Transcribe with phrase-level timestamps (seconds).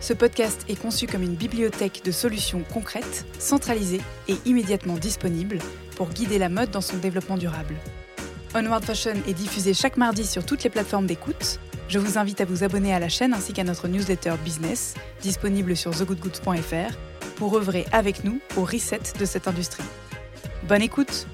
[0.00, 5.58] Ce podcast est conçu comme une bibliothèque de solutions concrètes, centralisées et immédiatement disponibles
[5.96, 7.76] pour guider la mode dans son développement durable.
[8.54, 11.58] Onward Fashion est diffusé chaque mardi sur toutes les plateformes d'écoute.
[11.88, 15.76] Je vous invite à vous abonner à la chaîne ainsi qu'à notre newsletter business, disponible
[15.76, 16.96] sur thegoodgoods.fr,
[17.36, 19.84] pour œuvrer avec nous au reset de cette industrie.
[20.68, 21.26] Bonne écoute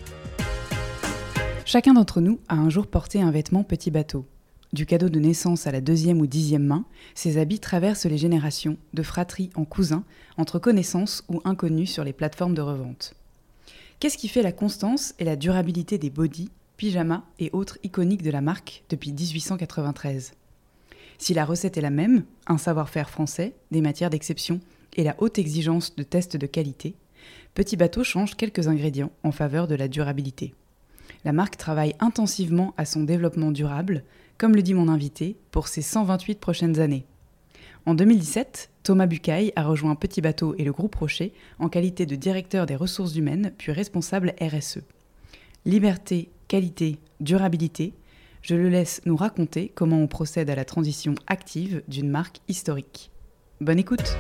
[1.65, 4.25] Chacun d'entre nous a un jour porté un vêtement petit bateau.
[4.73, 8.77] Du cadeau de naissance à la deuxième ou dixième main, ces habits traversent les générations,
[8.93, 10.05] de fratrie en cousin,
[10.37, 13.15] entre connaissances ou inconnus sur les plateformes de revente.
[13.99, 18.31] Qu'est-ce qui fait la constance et la durabilité des bodys, pyjamas et autres iconiques de
[18.31, 20.33] la marque depuis 1893
[21.17, 24.61] Si la recette est la même, un savoir-faire français, des matières d'exception
[24.97, 26.95] et la haute exigence de tests de qualité,
[27.55, 30.55] Petit Bateau change quelques ingrédients en faveur de la durabilité.
[31.25, 34.05] La marque travaille intensivement à son développement durable,
[34.39, 37.05] comme le dit mon invité, pour ses 128 prochaines années.
[37.87, 42.15] En 2017, Thomas Bucaille a rejoint Petit Bateau et le groupe Rocher en qualité de
[42.15, 44.81] directeur des ressources humaines puis responsable RSE.
[45.65, 47.95] Liberté, qualité, durabilité,
[48.43, 53.11] je le laisse nous raconter comment on procède à la transition active d'une marque historique.
[53.61, 54.17] Bonne écoute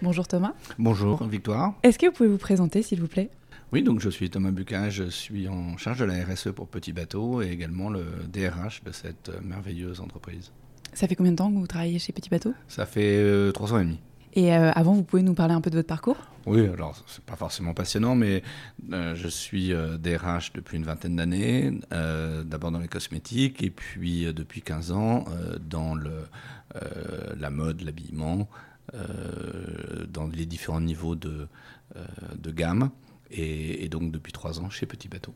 [0.00, 0.52] Bonjour Thomas.
[0.78, 1.74] Bonjour Victoire.
[1.82, 3.30] Est-ce que vous pouvez vous présenter s'il vous plaît?
[3.74, 6.92] Oui, donc je suis Thomas Bucin, je suis en charge de la RSE pour Petit
[6.92, 10.52] Bateau et également le DRH de cette merveilleuse entreprise.
[10.92, 12.54] Ça fait combien de temps que vous travaillez chez Petit Bateau?
[12.68, 13.98] Ça fait euh, trois ans et demi.
[14.34, 16.18] Et euh, avant, vous pouvez nous parler un peu de votre parcours?
[16.46, 18.44] Oui, alors c'est pas forcément passionnant, mais
[18.92, 21.72] euh, je suis euh, DRH depuis une vingtaine d'années,
[22.44, 25.24] d'abord dans les cosmétiques et puis depuis 15 ans
[25.68, 26.12] dans le,
[27.36, 28.48] la mode, l'habillement,
[28.92, 31.48] dans les différents niveaux de,
[32.38, 32.90] de gamme
[33.34, 35.34] et, et donc depuis trois ans chez Petit Bateau.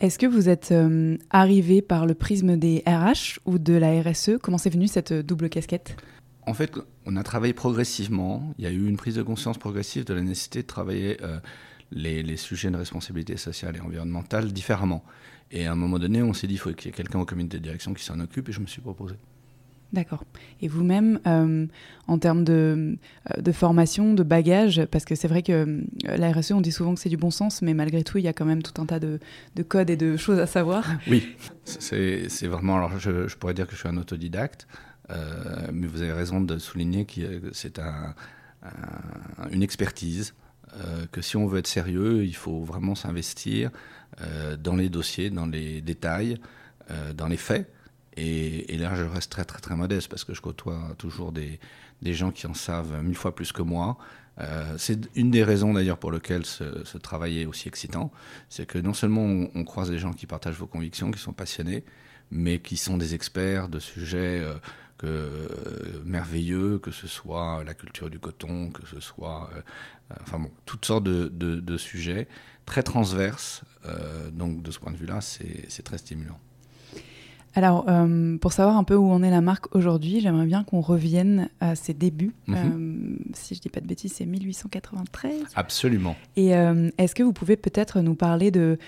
[0.00, 4.32] Est-ce que vous êtes euh, arrivé par le prisme des RH ou de la RSE
[4.42, 5.96] Comment c'est venu cette double casquette?
[6.46, 6.72] En fait,
[7.06, 8.54] on a travaillé progressivement.
[8.58, 11.38] Il y a eu une prise de conscience progressive de la nécessité de travailler euh,
[11.90, 15.04] les, les sujets de responsabilité sociale et environnementale différemment.
[15.50, 17.24] Et à un moment donné, on s'est dit qu'il faut qu'il y ait quelqu'un au
[17.24, 19.14] comité de direction qui s'en occupe et je me suis proposé.
[19.92, 20.24] D'accord.
[20.60, 21.66] Et vous-même, euh,
[22.08, 22.96] en termes de,
[23.30, 25.82] euh, de formation, de bagage, parce que c'est vrai que euh,
[26.16, 28.28] la RSE, on dit souvent que c'est du bon sens, mais malgré tout, il y
[28.28, 29.20] a quand même tout un tas de,
[29.54, 30.84] de codes et de choses à savoir.
[31.08, 32.76] Oui, c'est vraiment.
[32.76, 34.66] Alors, je, pourrais dire que je suis un autodidacte,
[35.72, 38.14] mais vous avez raison de souligner que c'est un,
[38.64, 40.34] un- une expertise.
[41.12, 43.70] que si on veut être sérieux, il faut vraiment s'investir
[44.58, 46.38] dans les dossiers, dans les détails,
[47.14, 47.70] dans les faits.
[48.16, 51.58] Et, là, je reste très, très, très modeste parce que je côtoie toujours des,
[52.02, 53.98] gens qui en savent mille fois plus que moi.
[54.40, 58.12] Euh, c'est une des raisons d'ailleurs pour lesquelles ce, travail est aussi excitant.
[58.48, 61.84] C'est que non seulement on, croise des gens qui partagent vos convictions, qui sont passionnés,
[62.30, 64.54] mais qui sont des experts de sujets euh,
[65.04, 65.48] euh,
[66.04, 69.50] merveilleux, que ce soit la culture du coton, que ce soit
[70.20, 72.28] enfin toutes sortes de, sujets
[72.64, 73.62] très transverses.
[74.32, 76.38] Donc de ce point de vue-là, c'est très stimulant.
[77.54, 80.80] Alors, euh, pour savoir un peu où en est la marque aujourd'hui, j'aimerais bien qu'on
[80.80, 82.34] revienne à ses débuts.
[82.46, 82.56] Mhm.
[82.56, 85.42] Euh, si je dis pas de bêtises, c'est 1893.
[85.54, 86.16] Absolument.
[86.36, 88.78] Et euh, est-ce que vous pouvez peut-être nous parler de...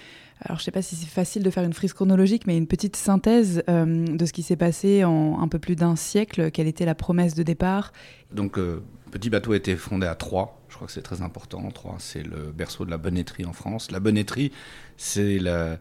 [0.42, 2.96] Alors, je sais pas si c'est facile de faire une frise chronologique, mais une petite
[2.96, 6.50] synthèse de ce qui s'est passé en un peu plus d'un siècle.
[6.50, 7.94] Quelle était la promesse de départ?
[8.32, 8.58] Donc,
[9.10, 10.54] Petit Bateau a été fondé à Troyes.
[10.68, 11.66] Je crois que c'est très important.
[11.70, 13.90] Troyes, c'est le berceau de la bonnetterie en France.
[13.90, 14.52] La bonnetterie,
[14.98, 15.78] c'est la,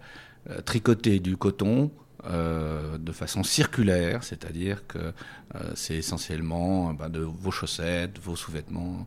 [0.48, 1.92] la tricoter du coton
[2.28, 5.14] de façon circulaire, c'est-à-dire que
[5.76, 9.06] c'est essentiellement ben, de vos chaussettes, vos sous-vêtements,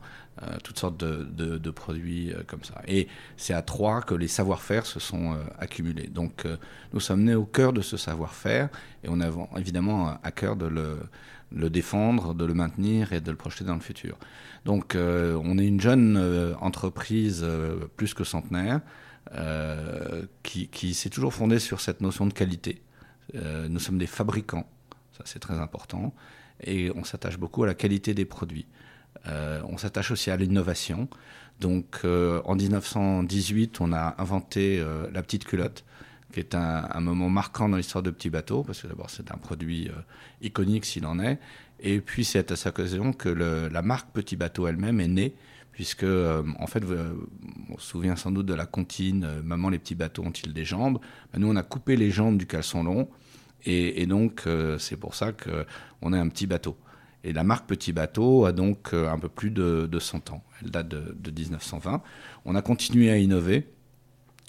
[0.62, 2.80] toutes sortes de, produits comme ça.
[2.86, 6.06] Et c'est à Troyes que les savoir-faire se sont accumulés.
[6.06, 6.46] Donc
[6.92, 8.68] nous sommes nés au cœur de ce savoir-faire
[9.02, 9.28] et on a
[9.58, 13.80] évidemment à cœur de le défendre, de le maintenir et de le projeter dans le
[13.80, 14.16] futur.
[14.64, 18.80] Donc euh, on est une jeune euh, entreprise euh, plus que centenaire
[20.42, 22.80] qui, s'est toujours fondée sur cette notion de qualité.
[23.34, 24.66] Nous sommes des fabricants,
[25.16, 26.14] ça c'est très important,
[26.62, 28.66] et on s'attache beaucoup à la qualité des produits.
[29.26, 31.08] on s'attache aussi à l'innovation.
[31.60, 34.82] Donc en 1918, on a inventé
[35.12, 35.84] la petite culotte
[36.32, 39.38] qui est un, moment marquant dans l'histoire de Petit Bateau, parce que d'abord c'est un
[39.38, 39.92] produit euh,
[40.42, 41.38] iconique s'il en est,
[41.80, 45.34] et puis c'est à cette occasion que la marque Petit Bateau elle-même est née,
[45.78, 46.82] puisque euh, en fait,
[47.70, 50.64] on se souvient sans doute de la comptine euh, Maman les petits bateaux ont-ils des
[50.64, 50.98] jambes?
[51.32, 53.08] Ben, Nous on a coupé les jambes du caleçon long,
[53.64, 54.42] et, donc
[54.78, 56.76] c'est pour ça qu'on est un petit bateau.
[57.22, 60.42] Et la marque Petit Bateau a donc un peu plus de, 100 ans.
[60.62, 62.02] Elle date de, de 1920.
[62.44, 63.66] On a continué à innover.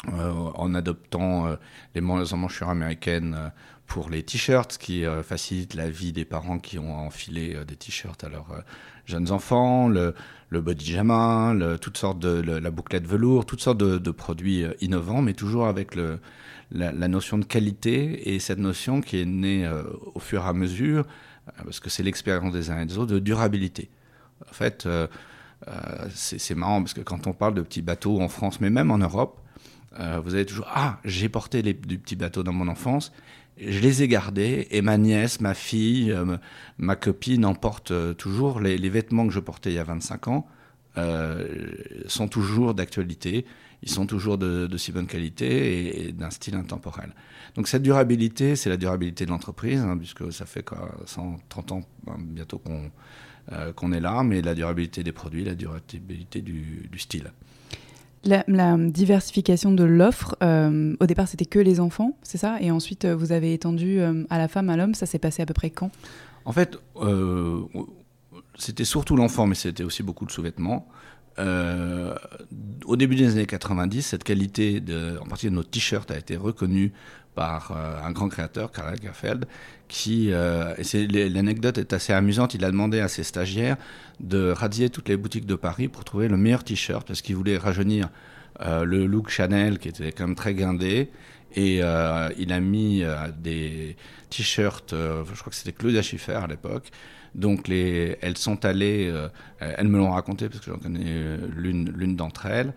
[0.07, 1.55] Euh, en adoptant euh,
[1.93, 3.49] les emmanchures américaines euh,
[3.85, 8.29] pour les t-shirts, qui facilitent la vie des parents qui ont enfilé des t-shirts à
[8.29, 8.63] leurs
[9.05, 9.89] jeunes enfants,
[10.49, 10.97] le body
[11.79, 15.95] toutes sortes de la bouclette velours, toutes sortes de, produits innovants, mais toujours avec
[16.71, 19.69] la, notion de qualité et cette notion qui est née
[20.15, 21.05] au fur et à mesure,
[21.63, 23.89] parce que c'est l'expérience des uns et des autres, de durabilité.
[24.49, 24.87] En fait,
[26.13, 28.97] c'est marrant parce que quand on parle de petits bateaux en France, mais même en
[28.97, 29.39] Europe,
[29.99, 33.11] euh, vous avez toujours Ah, j'ai porté les, du petit bateau dans mon enfance,
[33.59, 36.37] je les ai gardés, et ma nièce, ma fille, euh,
[36.77, 38.59] ma copine en porte euh, toujours.
[38.59, 40.47] Les, vêtements que je portais il y a 25 ans
[42.07, 43.45] sont toujours d'actualité,
[43.83, 47.13] ils sont toujours de, si bonne qualité et, d'un style intemporel.
[47.55, 51.81] Donc cette durabilité, c'est la durabilité de l'entreprise, hein, puisque ça fait quoi, 130 ans
[52.05, 52.91] ben, bientôt qu'on
[53.75, 57.31] qu'on est là, mais la durabilité des produits, la durabilité du style.
[58.47, 62.57] La, diversification de l'offre, euh, au départ c'était que les enfants, c'est ça?
[62.61, 65.41] Et ensuite euh, vous avez étendu euh, à la femme, à l'homme, ça s'est passé
[65.41, 65.89] à peu près quand?
[66.45, 66.79] En fait,
[68.57, 70.87] c'était surtout l'enfant, mais c'était aussi beaucoup de sous-vêtements.
[71.37, 74.81] Au début des années 90, cette qualité,
[75.21, 76.91] en particulier de nos t-shirts, a été reconnue
[77.35, 77.71] par
[78.03, 79.45] un grand créateur, Karl Lagerfeld,
[79.87, 83.77] qui, et l'anecdote est assez amusante, il a demandé à ses stagiaires
[84.19, 87.57] de radier toutes les boutiques de Paris pour trouver le meilleur t-shirt, parce qu'il voulait
[87.57, 88.09] rajeunir
[88.61, 91.09] euh, le look Chanel, qui était quand même très guindé.
[91.55, 93.95] Et euh, il a mis euh, des
[94.29, 96.91] t-shirts, je crois que c'était Claudia Schiffer à l'époque.
[97.35, 99.13] Donc les, elles sont allées,
[99.59, 102.73] elles me l'ont raconté parce que j'en connais l'une, l'une d'entre elles.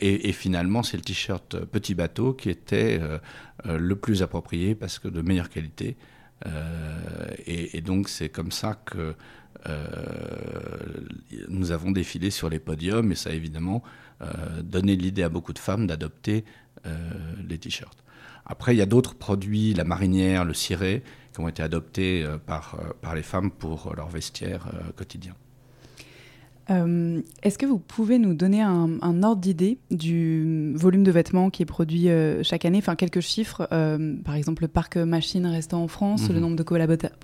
[0.00, 3.00] Et, et, finalement, c'est le t-shirt Petit Bateau qui était
[3.64, 5.96] le plus approprié parce que de meilleure qualité.
[7.46, 9.14] Et, donc c'est comme ça que
[9.68, 9.84] euh,
[11.48, 13.82] nous avons défilé sur les podiums et ça a évidemment
[14.22, 16.44] euh, donné l'idée à beaucoup de femmes d'adopter
[16.86, 17.10] euh,
[17.48, 17.98] les t-shirts.
[18.46, 21.02] Après, il y a d'autres produits, la marinière, le ciré,
[21.34, 25.34] qui ont été adoptés par, par les femmes pour leur vestiaire quotidien.
[26.70, 31.62] Euh, est-ce que vous pouvez nous donner un, ordre d'idée du volume de vêtements qui
[31.62, 32.78] est produit euh, chaque année?
[32.78, 36.40] Enfin, quelques chiffres, euh, par exemple le parc machine restant en France, le mhm.
[36.40, 36.62] nombre de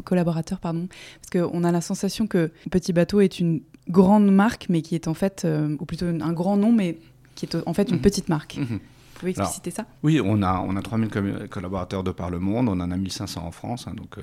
[0.03, 0.89] collaborateurs, pardon.
[1.23, 5.09] Parce qu'on a la sensation que Petit Bateau est une grande marque, mais qui est
[5.09, 5.47] en fait,
[5.79, 6.99] ou plutôt un grand nom, mais
[7.35, 8.03] qui est en fait une mhm.
[8.03, 8.59] petite marque.
[8.59, 8.79] Mhm.
[9.21, 9.85] Vous pouvez expliciter ça?
[10.03, 13.45] Oui, on a, on a 3000 collaborateurs de par le monde, on en a 1500
[13.45, 14.17] en France, hein, donc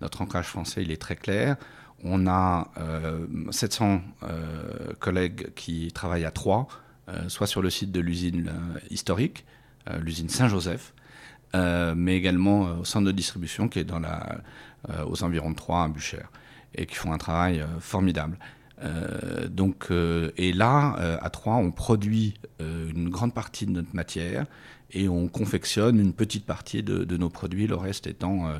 [0.00, 1.56] notre ancrage français, il est très clair.
[2.04, 2.70] On a
[3.50, 6.68] 700 euh, euh, collègues qui travaillent à Troyes,
[7.08, 8.52] euh, soit sur le site de l'usine
[8.90, 9.44] historique,
[10.00, 10.92] l'usine Saint-Joseph,
[11.54, 14.38] mais également au centre de distribution qui est dans la,
[15.06, 16.30] aux environs de Troyes, à Buchères,
[16.74, 18.36] et qui font un travail formidable.
[19.50, 24.46] Donc, et là, à Troyes, on produit une grande partie de notre matière
[24.92, 28.50] et on confectionne une petite partie de, nos produits, le reste étant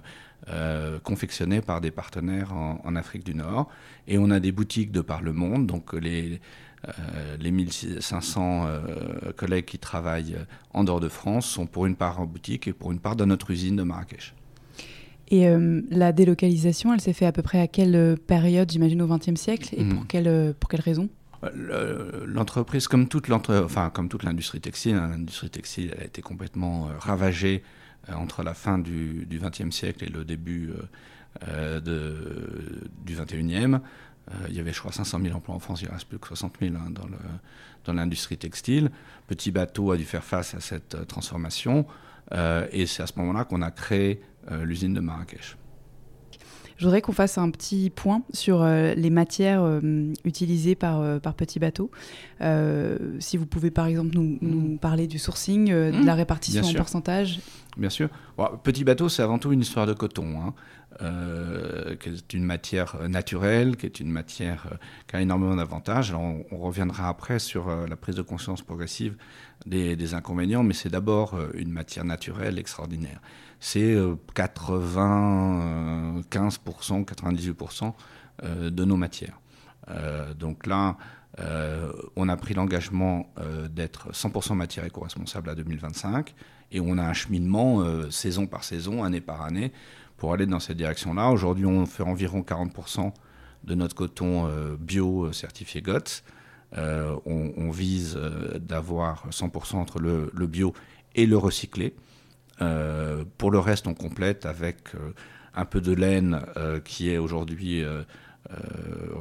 [0.50, 3.68] euh, confectionnés par des partenaires en, Afrique du Nord.
[4.06, 6.40] Et on a des boutiques de par le monde, donc les,
[6.87, 10.37] euh, les 1500 euh, collègues qui travaillent
[10.72, 13.26] en dehors de France sont pour une part en boutique et pour une part dans
[13.26, 14.32] notre usine de Marrakech.
[15.30, 15.47] Et
[15.90, 19.75] la délocalisation, elle s'est faite à peu près à quelle période, j'imagine, au XXe siècle
[19.76, 20.06] Et pour, mhm.
[20.06, 21.08] quelle, pour quelle raison?
[22.25, 27.62] L'entreprise, comme toute l'industrie textile, hein, l'industrie textile a été complètement ravagée
[28.08, 33.78] euh, entre la fin du XXe siècle et le début euh, euh, du XXIe.
[34.49, 36.28] il y avait, je crois, 500 000 emplois en France, il ne reste plus que
[36.28, 36.90] 60 000 hein,
[37.85, 38.90] dans l'industrie textile.
[39.26, 41.87] Petit Bateau a dû faire face à cette transformation.
[42.73, 44.20] et c'est à ce moment-là qu'on a créé
[44.64, 45.57] l'usine de Marrakech.
[46.78, 51.19] Je voudrais qu'on fasse un petit point sur euh, les matières euh, utilisées par, euh,
[51.19, 51.90] par Petit Bateau.
[53.19, 54.78] si vous pouvez par exemple nous, mm.
[54.78, 56.07] parler du sourcing, de mm.
[56.07, 57.40] la répartition en pourcentage.
[57.76, 58.09] Bien sûr.
[58.62, 60.40] petit Bateau, c'est avant tout une histoire de coton.
[60.40, 60.55] Hein.
[60.99, 64.67] Qui est une matière naturelle, qui est une matière
[65.07, 66.12] qui a énormément d'avantages.
[66.12, 69.17] On, reviendra après sur la prise de conscience progressive
[69.64, 73.21] des, des inconvénients, mais c'est d'abord une matière naturelle extraordinaire
[73.61, 73.97] c'est
[74.35, 77.90] 95%, 98% euh,
[78.45, 79.40] euh, de nos matières.
[79.90, 80.97] Euh, donc là,
[82.17, 83.33] on a pris l'engagement
[83.71, 86.35] d'être 100% matière éco-responsable à 2025
[86.73, 89.71] et on a un cheminement saison par saison, année par année,
[90.18, 91.30] pour aller dans cette direction-là.
[91.30, 93.12] Aujourd'hui, on fait environ 40%
[93.64, 94.48] de notre coton
[94.78, 96.22] bio certifié GOTS.
[96.76, 98.18] On, vise
[98.60, 100.75] d'avoir 100% entre le, bio
[101.14, 101.94] et le recyclé.
[102.60, 105.12] Euh, pour le reste, on complète avec euh,
[105.54, 107.84] un peu de laine euh, qui est aujourd'hui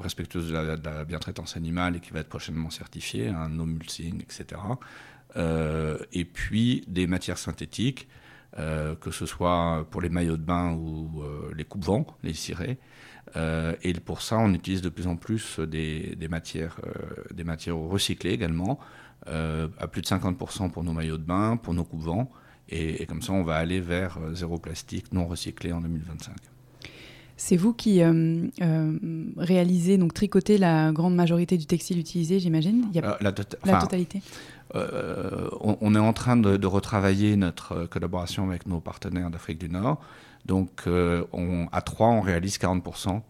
[0.01, 4.62] respectueuse de la, bien-traitance animale et qui va être prochainement certifiée, un no mulesing, etc.
[6.13, 8.08] et puis des matières synthétiques,
[8.58, 11.24] que ce soit pour les maillots de bain ou
[11.56, 12.80] les coupes-vents, les cirés.
[13.36, 16.80] et pour ça, on utilise de plus en plus des, matières,
[17.34, 18.80] des matières recyclées également,
[19.28, 22.32] à plus de 50% pour nos maillots de bain, pour nos coupes-vents.
[22.70, 26.36] Et, comme ça, on va aller vers euh, zéro plastique non recyclé en 2025.
[27.38, 28.98] C'est vous qui euh, euh,
[29.38, 32.88] réalisez, donc tricotez la grande majorité du textile utilisé, j'imagine?
[32.94, 34.22] La, la, totalité
[34.74, 40.02] on, est en train de, retravailler notre collaboration avec nos partenaires d'Afrique du Nord.
[40.46, 43.22] Donc, on, à trois, on réalise 40%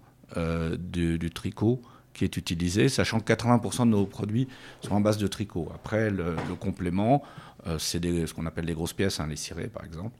[0.77, 1.81] du, tricot
[2.17, 4.47] qui est utilisé, sachant que 80% de nos produits
[4.81, 5.71] sont en base de tricot.
[5.73, 7.23] Après, le, complément,
[7.67, 10.17] euh, c'est ce qu'on appelle des grosses pièces, hein, les cirés par exemple,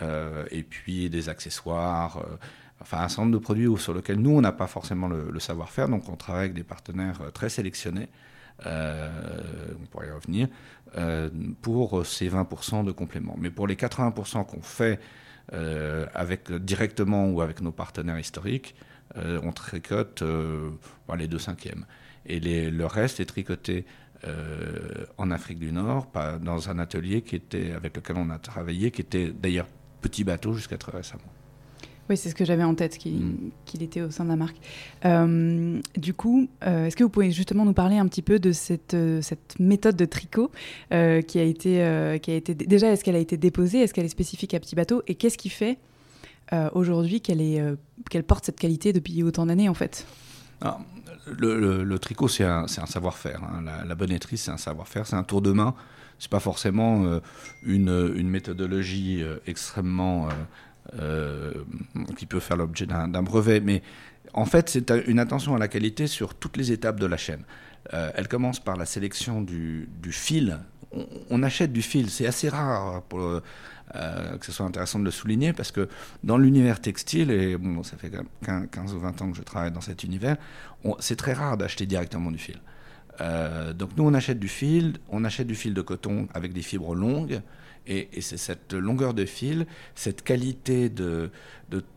[0.00, 2.36] euh, et puis des accessoires, euh,
[2.80, 5.88] enfin un certain nombre de produits sur lesquels nous, on n'a pas forcément le, savoir-faire,
[5.88, 8.08] donc on travaille avec des partenaires très sélectionnés.
[8.64, 8.70] on
[9.90, 10.48] pourrait y revenir,
[11.62, 13.36] pour ces 20% de complément.
[13.38, 15.00] Mais pour les 80% qu'on fait
[16.14, 18.74] avec, directement ou avec nos partenaires historiques,
[19.16, 20.70] euh, on tricote euh,
[21.16, 21.84] les deux cinquièmes.
[22.26, 23.86] Et le reste est tricoté
[24.24, 28.90] euh, en Afrique du Nord, dans un atelier qui était, avec lequel on a travaillé,
[28.90, 29.66] qui était d'ailleurs
[30.00, 31.32] petit bateau jusqu'à très récemment.
[32.10, 33.50] Oui, c'est ce que j'avais en tête, mm.
[33.64, 34.56] qu'il était au sein de la marque.
[35.96, 39.58] du coup, est-ce que vous pouvez justement nous parler un petit peu de cette, cette
[39.58, 40.50] méthode de tricot
[40.90, 42.54] qui, a été, qui a été...
[42.54, 43.78] Déjà, est-ce qu'elle a été déposée?
[43.78, 45.02] Est-ce qu'elle est spécifique à Petit Bateau?
[45.06, 45.78] Et qu'est-ce qui fait
[46.52, 47.76] euh, aujourd'hui qu'elle euh,
[48.08, 50.04] qu'elle porte cette qualité depuis autant d'années en fait?
[50.60, 50.78] Ah,
[51.26, 53.42] le, tricot, c'est un, un savoir-faire.
[53.44, 53.62] Hein.
[53.64, 55.74] La, la, bonnetterie, c'est un savoir-faire, c'est un tour de main.
[56.18, 57.20] C'est pas forcément euh,
[57.62, 60.28] une, une, méthodologie extrêmement
[62.16, 63.82] qui peut faire l'objet d'un brevet, mais
[64.32, 67.44] en fait, c'est une attention à la qualité sur toutes les étapes de la chaîne.
[67.92, 70.58] elle commence par la sélection du, fil.
[71.30, 73.02] On, achète du fil, c'est assez rare
[73.96, 75.88] euh, que ce soit intéressant de le souligner, parce que
[76.22, 78.12] dans l'univers textile, et bon, ça fait
[78.70, 80.36] 15 ou 20 ans que je travaille dans cet univers,
[81.00, 82.60] c'est très rare d'acheter directement du fil.
[83.20, 86.62] Euh, donc nous, on achète du fil, on achète du fil de coton avec des
[86.62, 87.42] fibres longues,
[87.86, 91.30] et, c'est cette longueur de fil, cette qualité de,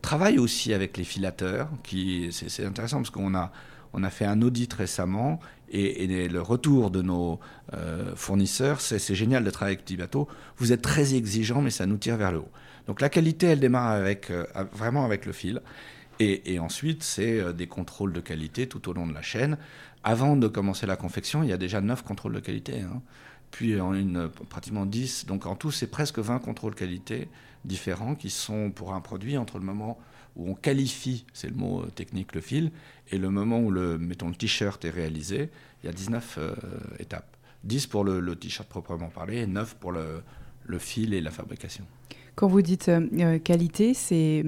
[0.02, 3.52] travail aussi avec les filateurs, qui c'est intéressant parce qu'on a,
[3.92, 7.40] on a fait un audit récemment et, le retour de nos
[7.72, 10.28] euh, fournisseurs, c'est génial de travailler avec Petit Bateau.
[10.58, 12.50] Vous êtes très exigeant, mais ça nous tire vers le haut.
[12.86, 15.62] Donc la qualité, elle démarre avec, euh, vraiment avec le fil.
[16.20, 19.58] Et, ensuite, c'est euh, des contrôles de qualité tout au long de la chaîne.
[20.04, 22.82] Avant de commencer la confection, il y a déjà 9 contrôles de qualité.
[22.82, 23.02] Hein.
[23.54, 25.26] Puis en une, pratiquement 10.
[25.26, 27.28] Donc en tout, c'est presque 20 contrôles qualité
[27.64, 29.96] différents qui sont pour un produit entre le moment
[30.34, 32.72] où on qualifie, c'est le mot technique, le fil,
[33.12, 36.54] et le moment où le, mettons, le t-shirt est réalisé, il y a 19 euh,
[36.98, 37.36] étapes.
[37.62, 40.24] 10 pour le, t-shirt proprement parlé et 9 pour le,
[40.64, 41.86] le, fil et la fabrication.
[42.34, 44.44] Quand vous dites euh, euh, qualité, c'est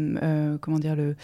[0.61, 1.17] comment dire le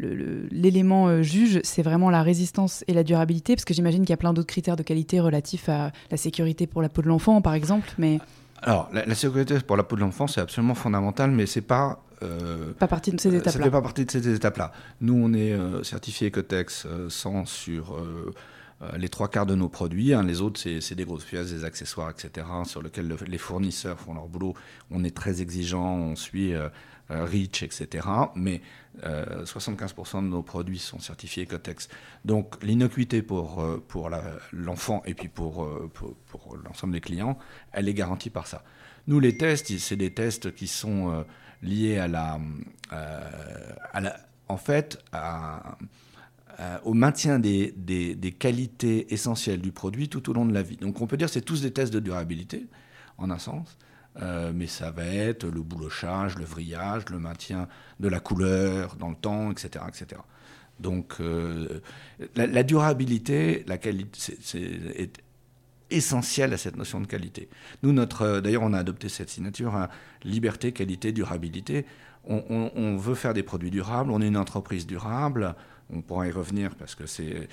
[0.00, 4.16] l'élément juge, c'est vraiment la résistance et la durabilité, parce que j'imagine qu'il y a
[4.16, 7.54] plein d'autres critères de qualité relatifs à la sécurité pour la peau de l'enfant, par
[7.54, 7.88] exemple.
[7.98, 8.20] Mais
[8.62, 12.72] alors, la, sécurité pour la peau de l'enfant, c'est absolument fondamental, mais c'est pas euh,
[12.72, 13.52] pas partie de ces étapes-là.
[13.52, 14.72] Ça fait pas partie de ces étapes-là.
[15.00, 17.96] Nous, on est euh, certifié Ecotex 100 euh, sur
[18.96, 20.14] les trois quarts de nos produits.
[20.14, 20.22] Hein.
[20.22, 24.28] Les autres, c'est des grosses pièces, des accessoires, etc., sur lesquels les fournisseurs font leur
[24.28, 24.54] boulot.
[24.90, 26.54] On est très exigeant, on suit
[27.08, 28.06] REACH, etc.
[28.36, 28.60] Mais
[29.02, 31.88] 75% de nos produits sont certifiés Ecotex.
[32.24, 34.10] Donc, l'innocuité pour, pour
[34.52, 37.36] l'enfant et puis pour, pour, l'ensemble des clients,
[37.72, 38.62] elle est garantie par ça.
[39.08, 41.24] Nous, les tests, c'est des tests qui sont
[41.62, 42.38] liés à la,
[42.90, 44.16] à la,
[44.48, 45.02] en fait,
[46.84, 50.76] au maintien des, des, qualités essentielles du produit tout au long de la vie.
[50.76, 52.66] Donc on peut dire que c'est tous des tests de durabilité,
[53.16, 53.78] en un sens.
[54.20, 57.68] Euh, mais ça va être le boulochage, le vrillage, le maintien
[58.00, 59.84] de la couleur dans le temps, etc.
[59.86, 60.20] etc.
[60.80, 61.80] Donc euh,
[62.34, 65.22] la, durabilité, la qualité, est
[65.90, 67.48] essentielle à cette notion de qualité.
[67.82, 69.88] Nous, notre, euh, d'ailleurs, on a adopté cette signature, hein,
[70.24, 71.86] liberté, qualité, durabilité.
[72.28, 75.54] On, veut faire des produits durables, on est une entreprise durable,
[75.90, 77.48] on pourra y revenir parce que c'est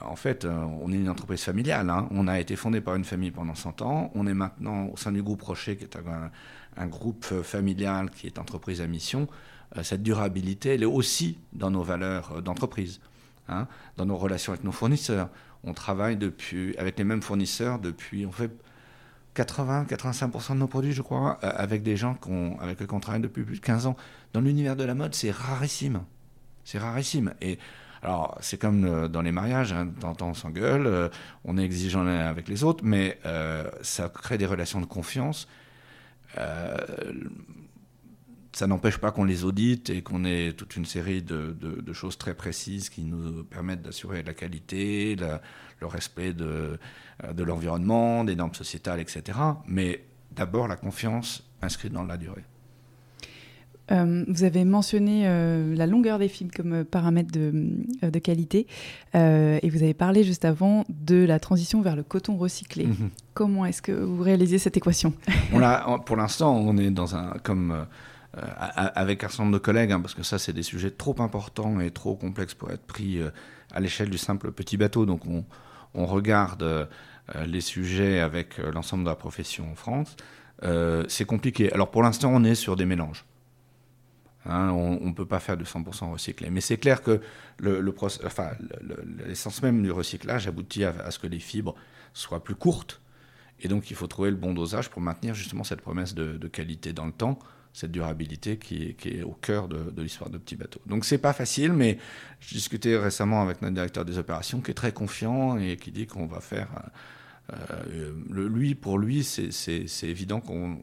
[0.00, 1.90] en fait, euh, on est une entreprise familiale.
[1.90, 2.08] Hein.
[2.10, 4.10] On a été fondé par une famille pendant 100 ans.
[4.14, 5.96] On est maintenant au sein du groupe Rocher, qui est
[6.76, 9.28] un, groupe euh, familial qui est entreprise à mission.
[9.76, 13.00] Euh, cette durabilité, elle est aussi dans nos valeurs d'entreprise,
[13.48, 13.66] hein.
[13.96, 15.28] dans nos relations avec nos fournisseurs.
[15.62, 18.26] On travaille depuis, avec les mêmes fournisseurs depuis,
[19.34, 22.16] 80-85% de nos produits, je crois, avec des gens
[22.60, 23.96] avec lesquels on travaille depuis plus de 15 ans.
[24.32, 26.02] Dans l'univers de la mode, c'est rarissime.
[26.64, 27.34] C'est rarissime.
[27.40, 27.58] Et
[28.04, 31.08] alors, c'est comme euh, dans les mariages, hein, temps on s'engueule, euh,
[31.44, 35.48] on est exigeant l'un avec les autres, mais euh, ça crée des relations de confiance.
[38.54, 42.34] Ça n'empêche pas qu'on les audite et qu'on ait toute une série de, choses très
[42.34, 46.78] précises qui nous permettent d'assurer la qualité, le respect de,
[47.32, 49.38] de l'environnement, des normes sociétales, etc.
[49.66, 52.44] Mais d'abord la confiance inscrite dans la durée.
[53.92, 58.66] Euh, vous avez mentionné euh, la longueur des fibres comme euh, paramètre de, qualité
[59.12, 62.86] et vous avez parlé juste avant de la transition vers le coton recyclé.
[62.86, 63.10] Mhm.
[63.34, 65.12] Comment est-ce que vous réalisez cette équation?
[65.52, 67.86] On Pour l'instant, on est dans un comme
[68.36, 71.80] avec un certain nombre de collègues, hein, parce que ça, c'est des sujets trop importants
[71.80, 73.20] et trop complexes pour être pris
[73.72, 75.06] à l'échelle du simple petit bateau.
[75.06, 76.88] Donc, on, regarde
[77.46, 80.16] les sujets avec l'ensemble de la profession en France.
[81.08, 81.72] c'est compliqué.
[81.72, 83.24] Alors, pour l'instant, on est sur des mélanges.
[84.46, 86.50] Hein, on ne peut pas faire de 100% recyclé.
[86.50, 87.20] Mais c'est clair que
[89.26, 91.74] l'essence même du recyclage aboutit à, ce que les fibres
[92.12, 93.00] soient plus courtes.
[93.60, 96.92] Et donc, il faut trouver le bon dosage pour maintenir justement cette promesse de, qualité
[96.92, 97.38] dans le temps,
[97.74, 100.80] cette durabilité qui est, au cœur de, l'histoire de Petit Bateau.
[100.86, 101.98] Donc, c'est pas facile, mais
[102.40, 106.06] j'ai discuté récemment avec notre directeur des opérations qui est très confiant et qui dit
[106.06, 106.68] qu'on va faire.
[107.52, 110.78] Euh, lui, pour lui, c'est évident qu'en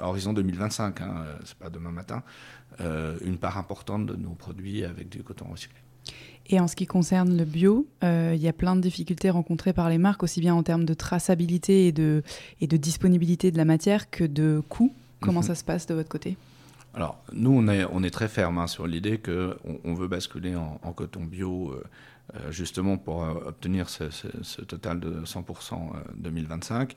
[0.00, 2.22] horizon 2025, hein, c'est pas demain matin,
[2.80, 5.78] euh, une part importante de nos produits avec du coton recyclé.
[6.48, 9.74] Et en ce qui concerne le bio, euh, il y a plein de difficultés rencontrées
[9.74, 12.22] par les marques, aussi bien en termes de traçabilité et de
[12.78, 14.94] disponibilité de la matière que de coût.
[15.22, 15.46] Comment mhm.
[15.46, 16.36] ça se passe de votre côté
[16.94, 20.54] Alors, nous, on est, on est très ferme hein, sur l'idée qu'on on veut basculer
[20.56, 21.72] en, coton bio,
[22.34, 24.04] euh, justement pour obtenir ce,
[24.62, 26.96] total de 100% 2025.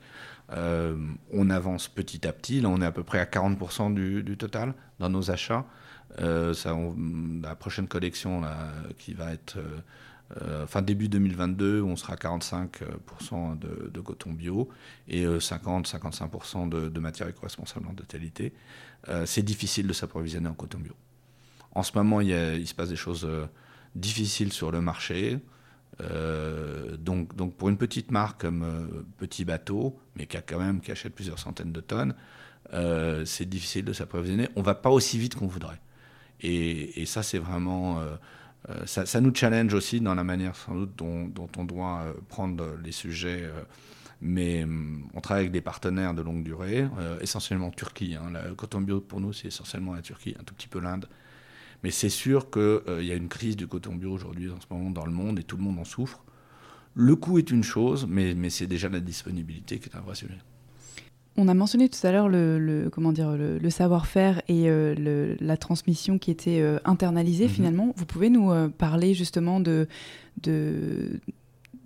[0.50, 2.60] on avance petit à petit.
[2.60, 5.64] Là, on est à peu près à 40% du, du total dans nos achats.
[6.20, 6.54] Euh,
[7.42, 8.56] la prochaine collection là,
[8.98, 9.58] qui va être
[10.42, 14.68] euh, fin début 2022, on sera à 45% de, coton bio
[15.08, 18.52] et 50-55% euh, de, de, matière éco-responsable en totalité.
[19.24, 20.94] c'est difficile de s'approvisionner en coton bio.
[21.72, 23.28] En ce moment, il, il se passe des choses
[23.94, 25.38] difficiles sur le marché.
[26.98, 31.14] donc, pour une petite marque comme Petit Bateau, mais qui a quand même qui achète
[31.14, 32.14] plusieurs centaines de tonnes,
[32.72, 34.48] euh, c'est difficile de s'approvisionner.
[34.56, 35.80] On va pas aussi vite qu'on voudrait.
[36.40, 38.02] Et, ça, c'est vraiment.
[38.68, 42.76] Euh, euh, ça, nous challenge aussi dans la manière sans doute dont, on doit prendre
[42.82, 43.48] les sujets.
[44.20, 46.88] mais hum, on travaille avec des partenaires de longue durée,
[47.20, 48.16] essentiellement Turquie.
[48.16, 48.32] Hein.
[48.48, 51.08] Le coton bio pour nous, c'est essentiellement la Turquie, un tout petit peu l'Inde.
[51.82, 54.90] Mais c'est sûr qu'il y a une crise du coton bio aujourd'hui en ce moment
[54.90, 56.24] dans le monde et tout le monde en souffre.
[56.94, 60.38] Le coût est une chose, mais c'est déjà la disponibilité qui est un vrai sujet.
[61.38, 66.18] On a mentionné tout à l'heure le, comment dire le, savoir-faire et euh, la transmission
[66.18, 67.50] qui était euh, internalisée mhm.
[67.50, 67.92] finalement.
[67.96, 69.86] Vous pouvez nous euh, parler justement de,
[70.42, 71.20] de,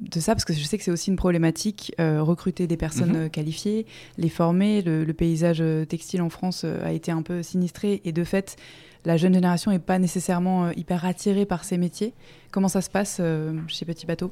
[0.00, 3.30] de ça parce que je sais que c'est aussi une problématique recruter des personnes mhm.
[3.30, 3.86] qualifiées,
[4.18, 4.82] les former.
[4.82, 8.56] Le, paysage textile en France a été un peu sinistré et de fait
[9.04, 12.12] la jeune génération n'est pas nécessairement hyper attirée par ces métiers.
[12.52, 13.20] Comment ça se passe
[13.66, 14.30] chez Petit Bateau?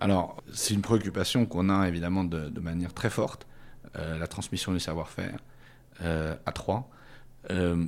[0.00, 3.46] Alors, c'est une préoccupation qu'on a évidemment de manière très forte.
[3.98, 5.38] Euh, la transmission du savoir-faire
[6.00, 6.88] euh, à trois.
[7.50, 7.84] Euh,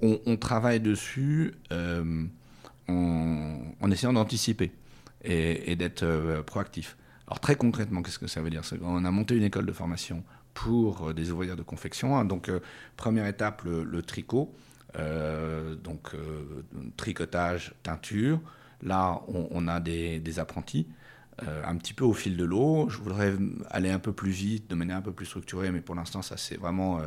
[0.00, 1.54] on, travaille dessus
[2.88, 4.70] en, essayant d'anticiper
[5.24, 6.96] et, d'être proactif.
[7.26, 8.62] Alors très concrètement, qu'est-ce que ça veut dire?
[8.82, 10.22] On a monté une école de formation
[10.54, 12.16] pour des ouvrières de confection.
[12.16, 12.24] Hein.
[12.24, 12.48] donc
[12.96, 14.54] première étape, le, tricot.
[14.94, 16.12] donc
[16.96, 18.40] tricotage, teinture.
[18.82, 20.86] Là, on, a des, apprentis
[21.64, 22.88] un petit peu au fil de l'eau.
[22.88, 23.32] Je voudrais
[23.70, 26.36] aller un peu plus vite, de manière un peu plus structurée, mais pour l'instant, ça
[26.36, 27.00] c'est vraiment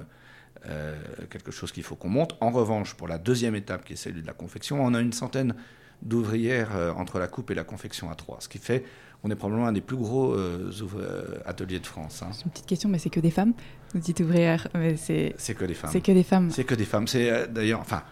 [1.30, 2.36] quelque chose qu'il faut qu'on monte.
[2.40, 5.14] En revanche, pour la deuxième étape, qui est celle de la confection, on a une
[5.14, 5.56] centaine
[6.02, 8.86] d'ouvrières entre la coupe et la confection à trois, ce qui fait
[9.24, 12.24] on est probablement un des plus gros euh, euh, ateliers de France.
[12.24, 12.30] Hein.
[12.32, 13.54] C'est une petite question, mais c'est que des femmes
[13.94, 15.36] Vous dites ouvrières, mais c'est...
[15.38, 15.92] C'est que des femmes.
[15.92, 16.50] C'est que des femmes.
[16.50, 17.08] C'est que des femmes.
[17.08, 18.04] C'est euh, d'ailleurs, enfin,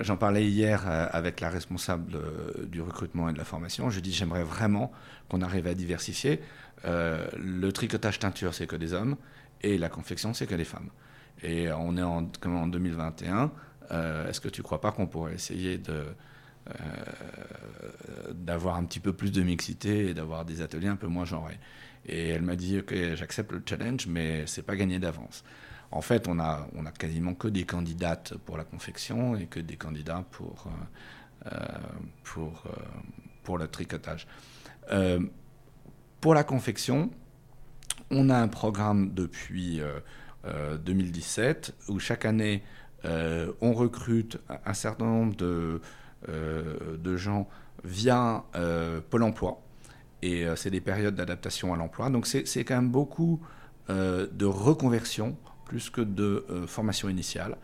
[0.00, 2.18] j'en parlais hier avec la responsable
[2.66, 3.90] du recrutement et de la formation.
[3.90, 4.92] Je dis, j'aimerais vraiment
[5.28, 6.40] qu'on arrive à diversifier.
[6.84, 9.16] le tricotage teinture, c'est que des hommes,
[9.62, 10.90] et la confection, c'est que des femmes.
[11.42, 13.52] Et on est en, comme en 2021.
[14.28, 16.04] Est-ce que tu ne crois pas qu'on pourrait essayer euh,
[18.32, 21.58] d'avoir un petit peu plus de mixité et d'avoir des ateliers un peu moins genrés?
[22.06, 25.44] Et elle m'a dit Ok, j'accepte le challenge, mais c'est pas gagné d'avance.
[25.92, 30.24] En fait, on a, quasiment que des candidates pour la confection et que des candidats
[30.30, 31.78] pour, euh, euh,
[32.22, 32.64] pour,
[33.42, 34.26] pour le tricotage.
[36.20, 37.10] pour la confection,
[38.10, 39.80] on a un programme depuis
[40.84, 42.62] 2017 où chaque année,
[43.04, 45.80] on recrute un certain nombre de
[46.28, 47.48] euh, gens
[47.84, 49.62] via euh, Pôle emploi.
[50.22, 52.10] Et euh, c'est des périodes d'adaptation à l'emploi.
[52.10, 53.40] Donc c'est quand même beaucoup
[53.88, 55.36] de reconversion
[55.70, 57.56] plus que de formation initiale.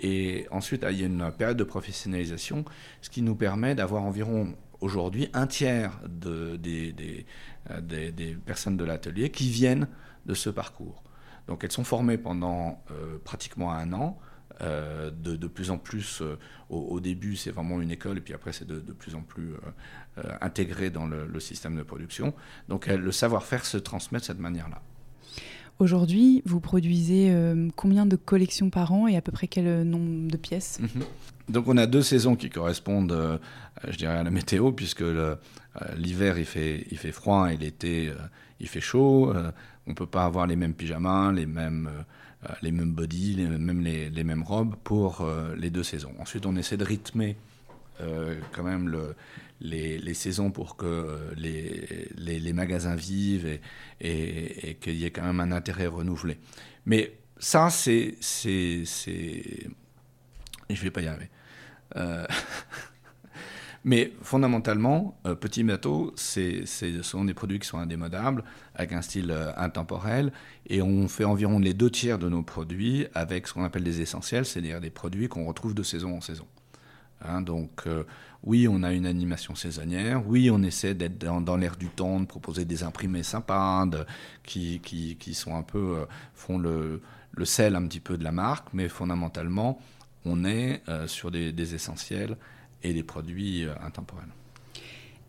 [0.00, 2.64] Et ensuite, il y a une période de professionnalisation,
[3.02, 7.26] ce qui nous permet d'avoir environ aujourd'hui un tiers de, des,
[8.46, 9.88] personnes de l'atelier qui viennent
[10.24, 11.02] de ce parcours.
[11.48, 12.82] Donc elles sont formées pendant
[13.24, 14.18] pratiquement un an.
[14.62, 18.52] Euh, de, plus en plus, euh, au, début, c'est vraiment une école, et puis après,
[18.52, 22.34] c'est de, plus en plus euh, intégré dans le, système de production.
[22.68, 24.82] Donc, le savoir-faire se transmet de cette manière-là.
[25.80, 27.34] Aujourd'hui, vous produisez
[27.74, 30.78] combien de collections par an et à peu près quel nombre de pièces?
[30.80, 31.02] Mhm.
[31.48, 33.40] Donc on a deux saisons qui correspondent,
[33.88, 35.04] je dirais, à la météo, puisque
[35.96, 38.12] l'hiver il fait, il fait froid et l'été
[38.60, 39.32] il fait chaud.
[39.86, 41.88] on ne peut pas avoir les mêmes pyjamas, les mêmes
[42.48, 46.12] euh, les mêmes bodies, les, même les, mêmes robes pour euh, les deux saisons.
[46.18, 47.36] Ensuite, on essaie de rythmer
[48.00, 49.14] euh, quand même le,
[49.60, 53.58] les, saisons pour que les, les, magasins vivent
[54.00, 56.38] et, qu'il y ait quand même un intérêt renouvelé.
[56.86, 58.16] Mais ça, c'est...
[58.22, 59.18] Je
[60.68, 61.28] ne vais pas y arriver.
[63.82, 66.64] Mais fondamentalement, euh, Petit Bateau, ce
[67.02, 68.44] sont des produits qui sont indémodables,
[68.74, 70.32] avec un style euh, intemporel,
[70.66, 74.02] et on fait environ les deux tiers de nos produits avec ce qu'on appelle des
[74.02, 76.46] essentiels, c'est-à-dire des produits qu'on retrouve de saison en saison.
[77.22, 78.04] Hein, donc euh,
[78.42, 82.26] oui, on a une animation saisonnière, oui, on essaie d'être dans, l'air du temps, de
[82.26, 83.86] proposer des imprimés sympas,
[84.42, 87.02] qui, qui, sont un peu, font le,
[87.32, 89.78] le, sel un petit peu de la marque, mais fondamentalement,
[90.24, 92.36] on est sur des, des essentiels
[92.82, 94.28] et des produits euh, intemporels.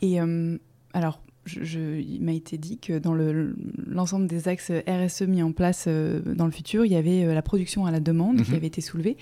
[0.01, 0.57] Et euh,
[0.93, 1.21] alors,
[1.61, 6.21] je, il m'a été dit que dans l'ensemble des axes RSE mis en place euh,
[6.21, 8.57] dans le futur, il y avait la production à la demande qui mhm.
[8.57, 9.17] avait été soulevée.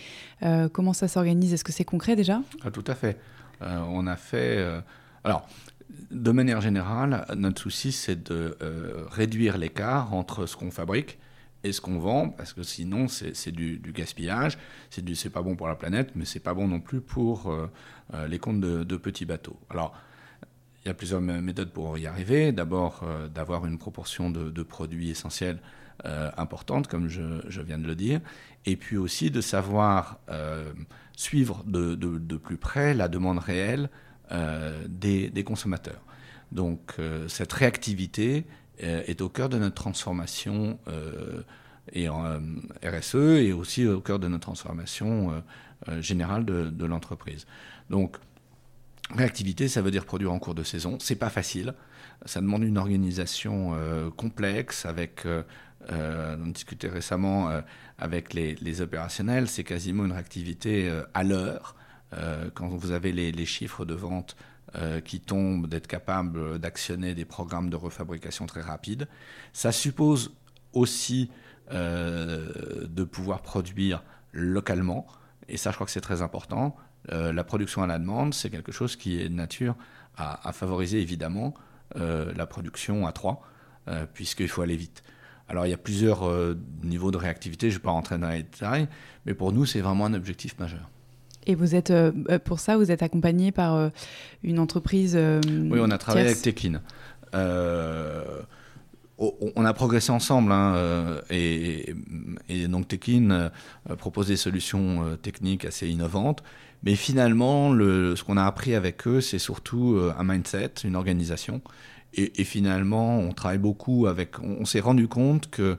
[0.74, 1.54] comment ça s'organise?
[1.54, 2.42] Est-ce que c'est concret déjà?
[2.64, 3.18] Ah, Tout à fait.
[3.62, 4.66] on a fait.
[5.24, 5.48] alors,
[6.12, 8.58] de manière générale, notre souci, c'est de
[9.10, 11.18] réduire l'écart entre ce qu'on fabrique
[11.64, 14.58] et ce qu'on vend, parce que sinon c'est du, gaspillage,
[14.90, 17.70] c'est pas bon pour la planète, mais c'est pas bon non plus pour euh,
[18.14, 19.58] euh, les comptes de, petits bateaux.
[19.70, 19.94] Alors,
[20.90, 22.52] il y a plusieurs méthodes pour y arriver.
[22.52, 25.60] D'abord, euh, d'avoir une proportion de, produits essentiels
[26.38, 28.22] importante, comme je, viens de le dire,
[28.66, 30.20] et puis aussi de savoir
[31.18, 33.90] suivre de, plus près la demande réelle
[34.88, 36.02] des, des, consommateurs.
[36.54, 36.96] Donc,
[37.28, 38.46] cette réactivité
[38.84, 41.42] euh, est au cœur de notre transformation euh,
[41.92, 42.40] et en euh,
[42.82, 45.44] RSE et aussi au cœur de notre transformation
[46.00, 47.46] générale de, l'entreprise.
[47.90, 48.18] Donc,
[49.16, 50.98] réactivité, ça veut dire produire en cours de saison.
[51.00, 51.74] C'est pas facile.
[52.26, 53.74] Ça demande une organisation
[54.18, 55.26] complexe avec.
[55.90, 57.50] on discutait récemment
[57.98, 59.48] avec les, opérationnels.
[59.48, 61.76] C'est quasiment une réactivité à l'heure.
[62.54, 64.36] quand vous avez les, chiffres de vente
[64.76, 69.08] euh, qui tombe, d'être capable d'actionner des programmes de refabrication très rapides.
[69.52, 70.32] Ça suppose
[70.74, 71.32] aussi
[71.72, 75.08] euh, de pouvoir produire localement,
[75.48, 76.76] et ça je crois que c'est très important.
[77.12, 79.76] Euh, la production à la demande, c'est quelque chose qui est de nature
[80.18, 81.54] à, favoriser évidemment
[81.96, 83.42] la production à trois,
[84.14, 85.02] puisqu'il faut aller vite.
[85.48, 86.30] Alors il y a plusieurs
[86.84, 88.90] niveaux de réactivité, je ne vais pas rentrer dans les détails,
[89.26, 90.90] mais pour nous c'est vraiment un objectif majeur.
[91.50, 93.90] Et vous êtes, euh, euh, pour ça, vous êtes accompagné par euh,
[94.44, 96.82] une entreprise Oui, on a travaillé avec Tekin.
[99.18, 101.96] on a progressé ensemble hein, et,
[102.68, 103.50] donc Tekin
[103.98, 106.44] propose des solutions techniques assez innovantes.
[106.84, 111.62] Mais finalement, le, ce qu'on a appris avec eux, c'est surtout un mindset, une organisation.
[112.14, 114.40] Et, finalement, on travaille beaucoup avec.
[114.40, 115.78] On, s'est rendu compte que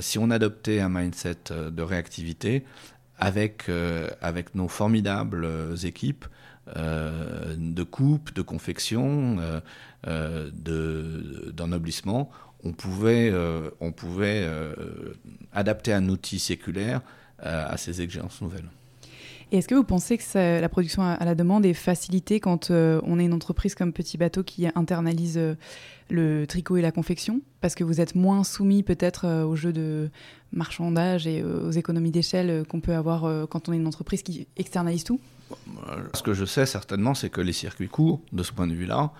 [0.00, 1.36] si on adoptait un mindset
[1.70, 2.64] de réactivité,
[3.18, 3.70] avec,
[4.20, 5.46] avec nos formidables
[5.84, 6.24] équipes,
[6.66, 9.36] de coupe, de confection,
[10.04, 12.30] d'ennoblissement,
[12.64, 13.32] on pouvait,
[13.80, 14.48] on pouvait
[15.52, 17.02] adapter un outil séculaire
[17.38, 18.68] à ces exigences nouvelles.
[19.52, 23.02] Et est-ce que vous pensez que la production à la demande est facilitée quand euh,
[23.04, 25.56] on est une entreprise comme Petit Bateau qui internalise euh,
[26.08, 27.42] le tricot et la confection?
[27.60, 30.08] Parce que vous êtes moins soumis peut-être euh, au jeu de
[30.52, 35.04] marchandage et aux économies d'échelle qu'on peut avoir quand on est une entreprise qui externalise
[35.04, 35.20] tout?
[36.14, 39.12] Ce que je sais certainement, c'est que les circuits courts, de ce point de vue-là,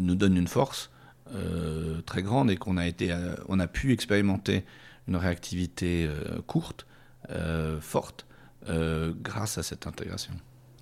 [0.00, 0.92] nous donnent une force
[2.06, 4.62] très grande et qu'on a pu expérimenter
[5.08, 6.08] une réactivité
[6.46, 6.86] courte,
[7.80, 8.24] forte
[8.68, 10.32] euh, grâce à cette intégration.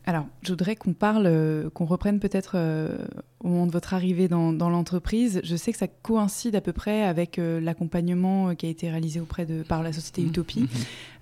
[0.04, 2.96] Alors, je voudrais qu'on parle, euh, qu'on reprenne peut-être euh,
[3.40, 5.40] au moment de votre arrivée dans, l'entreprise.
[5.44, 9.46] Je sais que ça coïncide à peu près avec l'accompagnement qui a été réalisé auprès
[9.46, 10.26] de par la société mmh.
[10.26, 10.68] Utopie.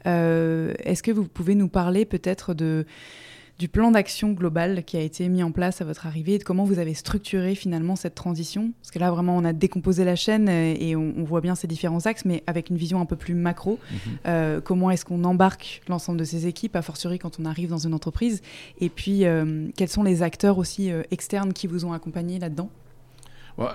[0.04, 0.08] Mmh.
[0.84, 2.86] Est-ce que vous pouvez nous parler peut-être de
[3.60, 6.44] du plan d'action global qui a été mis en place à votre arrivée et de
[6.44, 8.72] comment vous avez structuré finalement cette transition?
[8.80, 11.66] Parce que là, vraiment, on a décomposé la chaîne euh, et on, voit bien ces
[11.66, 13.78] différents axes, mais avec une vision un peu plus macro.
[13.90, 13.98] Mhm.
[14.26, 17.76] Euh, comment est-ce qu'on embarque l'ensemble de ces équipes, a fortiori quand on arrive dans
[17.76, 18.40] une entreprise?
[18.80, 22.70] Et puis, euh, quels sont les acteurs aussi externes qui vous ont accompagné là-dedans?
[23.58, 23.68] Bon,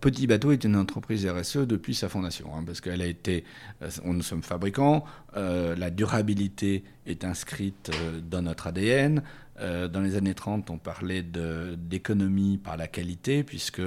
[0.00, 3.44] Petit Bateau est une entreprise RSE depuis sa fondation, hein, parce qu'elle a été,
[3.82, 5.04] euh, nous sommes fabricants,
[5.36, 9.22] euh, la durabilité est inscrite euh, dans notre ADN.
[9.60, 13.82] dans les années 30, on parlait d'économie par la qualité, puisque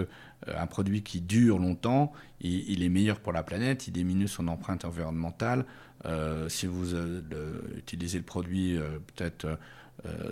[0.70, 5.66] produit qui dure longtemps, il, est meilleur pour la planète, il diminue son empreinte environnementale.
[6.50, 6.94] si vous
[7.78, 8.78] utilisez le produit
[9.16, 9.58] peut-être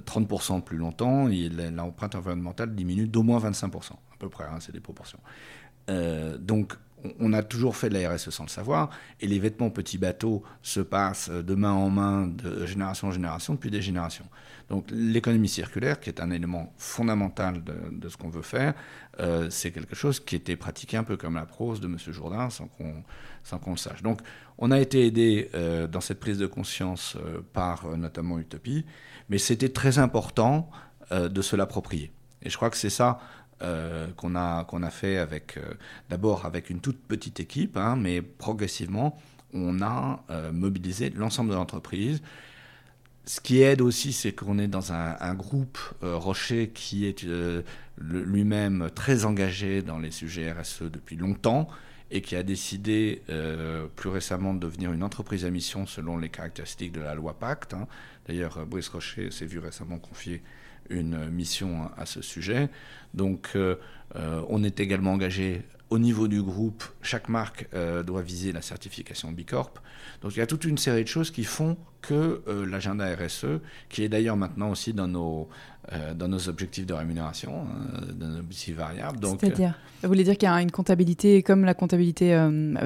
[0.05, 1.29] 30% plus longtemps,
[1.73, 5.19] l'empreinte environnementale diminue d'au moins 25% peu près, hein, c'est des proportions.
[5.89, 6.73] Euh, donc,
[7.19, 8.89] on a toujours fait de la RSE sans le savoir,
[9.21, 13.53] et les vêtements petits bateaux se passent de main en main, de génération en génération,
[13.53, 14.25] depuis des générations.
[14.67, 18.73] Donc l'économie circulaire, qui est un élément fondamental de, ce qu'on veut faire,
[19.21, 21.97] euh, c'est quelque chose qui était pratiqué un peu comme la prose de M.
[22.09, 23.03] Jourdain, sans qu'on
[23.63, 24.03] qu'on le sache.
[24.03, 24.19] Donc
[24.57, 27.17] on a été aidé euh, dans cette prise de conscience
[27.53, 28.85] par notamment Utopie,
[29.29, 30.69] mais c'était très important
[31.09, 32.11] de se l'approprier.
[32.41, 33.19] Et je crois que c'est ça
[33.61, 35.73] euh, qu'on a, a fait avec, euh,
[36.09, 39.19] d'abord avec une toute petite équipe, hein, mais progressivement,
[39.53, 42.21] on a euh, mobilisé l'ensemble de l'entreprise.
[43.25, 47.27] Ce qui aide aussi, c'est qu'on est dans un, groupe Rocher qui est
[47.99, 51.67] lui-même très engagé dans les sujets RSE depuis longtemps
[52.09, 53.21] et qui a décidé
[53.95, 57.75] plus récemment de devenir une entreprise à mission selon les caractéristiques de la loi Pacte.
[57.75, 57.87] Hein.
[58.27, 60.41] D'ailleurs, Brice Rocher s'est vu récemment confier
[60.89, 62.69] une mission à ce sujet.
[63.13, 63.75] Donc euh,
[64.15, 68.61] euh, on est également engagé au niveau du groupe, chaque marque euh, doit viser la
[68.61, 69.73] certification Bicorp.
[70.21, 74.03] Donc il y a toute une série de choses qui font que l'agenda RSE, qui
[74.03, 75.49] est d'ailleurs maintenant aussi dans nos,
[76.15, 77.65] dans nos objectifs de rémunération,
[78.15, 79.19] dans nos objectifs variables.
[79.21, 79.73] C'est-à-dire
[80.03, 82.37] Vous voulez dire qu'il y a une comptabilité comme la comptabilité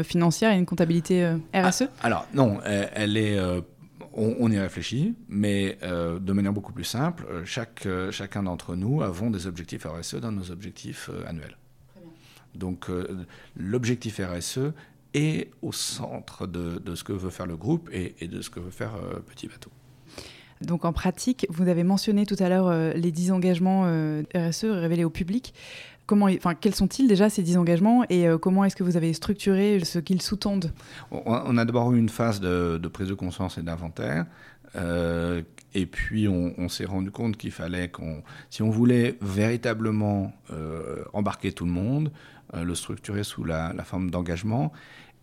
[0.04, 3.38] financière et une comptabilité RSE ah, Alors non, elle est
[4.15, 7.26] on, y réfléchit, mais euh, de manière beaucoup plus simple.
[7.30, 11.58] Euh, chaque, euh, chacun d'entre nous avons des objectifs RSE dans nos objectifs annuels.
[12.56, 12.88] Donc
[13.56, 14.73] l'objectif RSE
[15.15, 18.60] est au centre de, ce que veut faire le groupe et, et de ce que
[18.60, 18.91] veut faire
[19.26, 19.71] Petit Bateau.
[20.62, 23.86] Donc en pratique, vous avez mentionné tout à l'heure les 10 engagements
[24.36, 25.56] RSE révélés au public.
[26.62, 30.00] Quels sont-ils déjà ces 10 engagements et euh, comment est-ce que vous avez structuré ce
[30.00, 30.72] qu'ils sous-tendent?
[31.12, 34.26] On, a d'abord eu une phase de, prise de conscience et d'inventaire.
[34.76, 41.04] Euh, et puis on, s'est rendu compte qu'il fallait qu'on, si on voulait véritablement euh,
[41.13, 42.12] embarquer tout le monde,
[42.54, 44.72] le structurer sous la, forme d'engagement.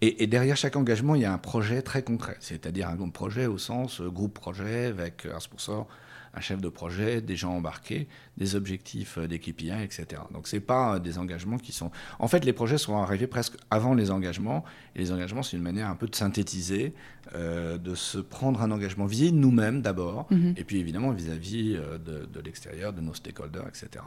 [0.01, 3.47] Et, et, derrière chaque engagement, il y a un projet très concret, c'est-à-dire un projet
[3.47, 5.87] au sens groupe projet avec un sponsor
[6.35, 10.23] un chef de projet, des gens embarqués, des objectifs euh, d'équipe IA, etc.
[10.33, 11.91] Donc c'est pas euh, des engagements qui sont.
[12.19, 14.65] En fait, les projets sont arrivés presque avant les engagements.
[14.95, 16.95] Et les engagements, c'est une manière un peu de synthétiser,
[17.35, 20.55] euh, de se prendre un engagement vis-à-vis de nous-mêmes d'abord, mhm.
[20.57, 24.05] et puis évidemment vis-à-vis de, l'extérieur, de nos stakeholders, etc.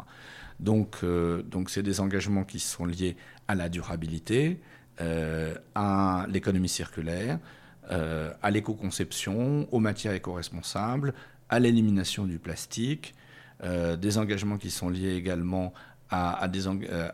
[0.59, 3.15] Donc, donc c'est des engagements qui sont liés
[3.47, 4.59] à la durabilité,
[5.75, 7.39] à l'économie circulaire,
[7.89, 11.13] à l'éco-conception, aux matières éco-responsables,
[11.53, 13.13] à l'élimination du plastique,
[13.63, 15.71] euh, des engagements qui sont liés également
[16.09, 17.09] à, euh,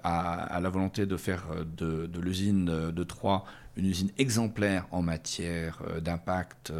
[0.62, 3.43] la volonté de faire euh, de, l'usine de Troyes
[3.75, 6.73] une usine exemplaire en matière d'impact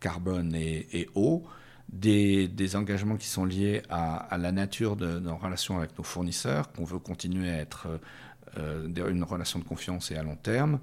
[0.00, 1.44] carbone et, eau.
[1.88, 6.84] des, engagements qui sont liés à, la nature de, nos relations avec nos fournisseurs, qu'on
[6.84, 7.86] veut continuer à être
[8.56, 10.78] une relation de confiance et à long terme,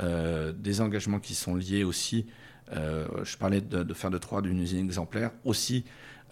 [0.00, 2.26] des engagements qui sont liés aussi,
[2.72, 5.84] je parlais de, faire de Troyes d'une usine exemplaire, aussi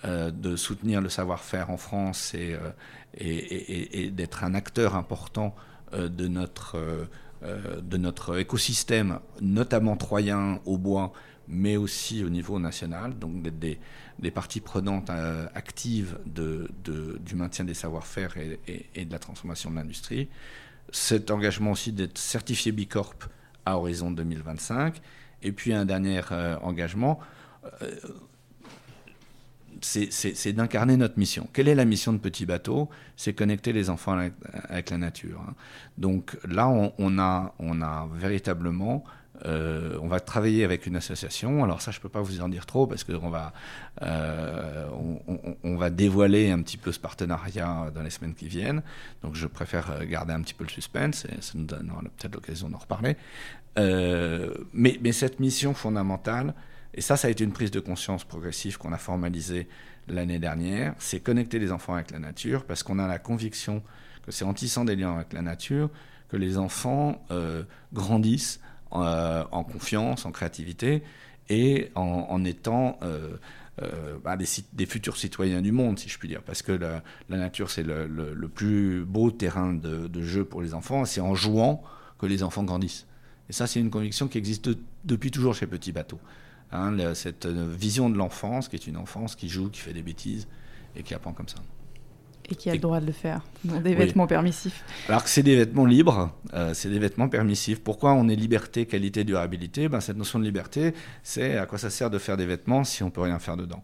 [0.04, 2.56] de soutenir le savoir-faire en France et,
[3.14, 5.54] et d'être un acteur important
[5.92, 7.08] de notre
[7.44, 11.12] euh, de notre écosystème, notamment troyen au bois,
[11.48, 13.80] mais aussi au niveau national, donc des,
[14.20, 20.28] des parties prenantes euh, actives du maintien des savoir-faire et, de la transformation de l'industrie.
[20.92, 23.16] Cet engagement aussi d'être certifié Bicorp
[23.66, 25.02] à horizon 2025.
[25.42, 27.18] Et puis un dernier euh, engagement,
[29.82, 31.48] c'est d'incarner notre mission.
[31.52, 32.88] Quelle est la mission de Petit Bateau?
[33.16, 34.12] C'est connecter les enfants
[34.68, 35.40] avec, la nature.
[35.48, 35.54] Hein.
[35.98, 39.04] Donc là, on, a, véritablement
[39.44, 41.64] euh, on va travailler avec une association.
[41.64, 43.52] Alors ça, je ne peux pas vous en dire trop parce qu'on va,
[44.02, 44.86] euh,
[45.64, 48.82] va dévoiler un petit peu ce partenariat dans les semaines qui viennent.
[49.22, 52.68] Donc je préfère garder un petit peu le suspense et ça nous donnera peut-être l'occasion
[52.68, 53.16] d'en reparler.
[53.78, 56.54] Euh, mais, cette mission fondamentale,
[56.94, 59.66] et ça, ça a été une prise de conscience progressive qu'on a formalisée
[60.08, 60.94] l'année dernière.
[60.98, 63.82] C'est connecter les enfants avec la nature parce qu'on a la conviction
[64.24, 65.90] que c'est en tissant des liens avec la nature
[66.28, 68.60] que les enfants euh, grandissent
[68.92, 71.02] euh, en confiance, en créativité
[71.48, 73.36] et en, étant euh,
[74.24, 76.42] bah, des, futurs citoyens du monde, si je puis dire.
[76.42, 81.04] Parce que la, nature, c'est le, plus beau terrain de, jeu pour les enfants.
[81.04, 81.82] C'est en jouant
[82.18, 83.06] que les enfants grandissent.
[83.48, 84.70] Et ça, c'est une conviction qui existe
[85.04, 86.18] depuis toujours chez Petit Bateau.
[86.70, 90.46] Hein, cette vision de l'enfance, qui est une enfance qui joue, qui fait des bêtises
[90.96, 91.58] et qui apprend comme ça.
[92.50, 94.84] Et qui a le droit de le faire dans des vêtements permissifs.
[95.08, 97.80] Alors que c'est des vêtements libres, euh, c'est des vêtements permissifs.
[97.80, 99.88] Pourquoi on est liberté, qualité, durabilité?
[99.88, 103.02] Ben, Cette notion de liberté, c'est à quoi ça sert de faire des vêtements si
[103.02, 103.82] on peut rien faire dedans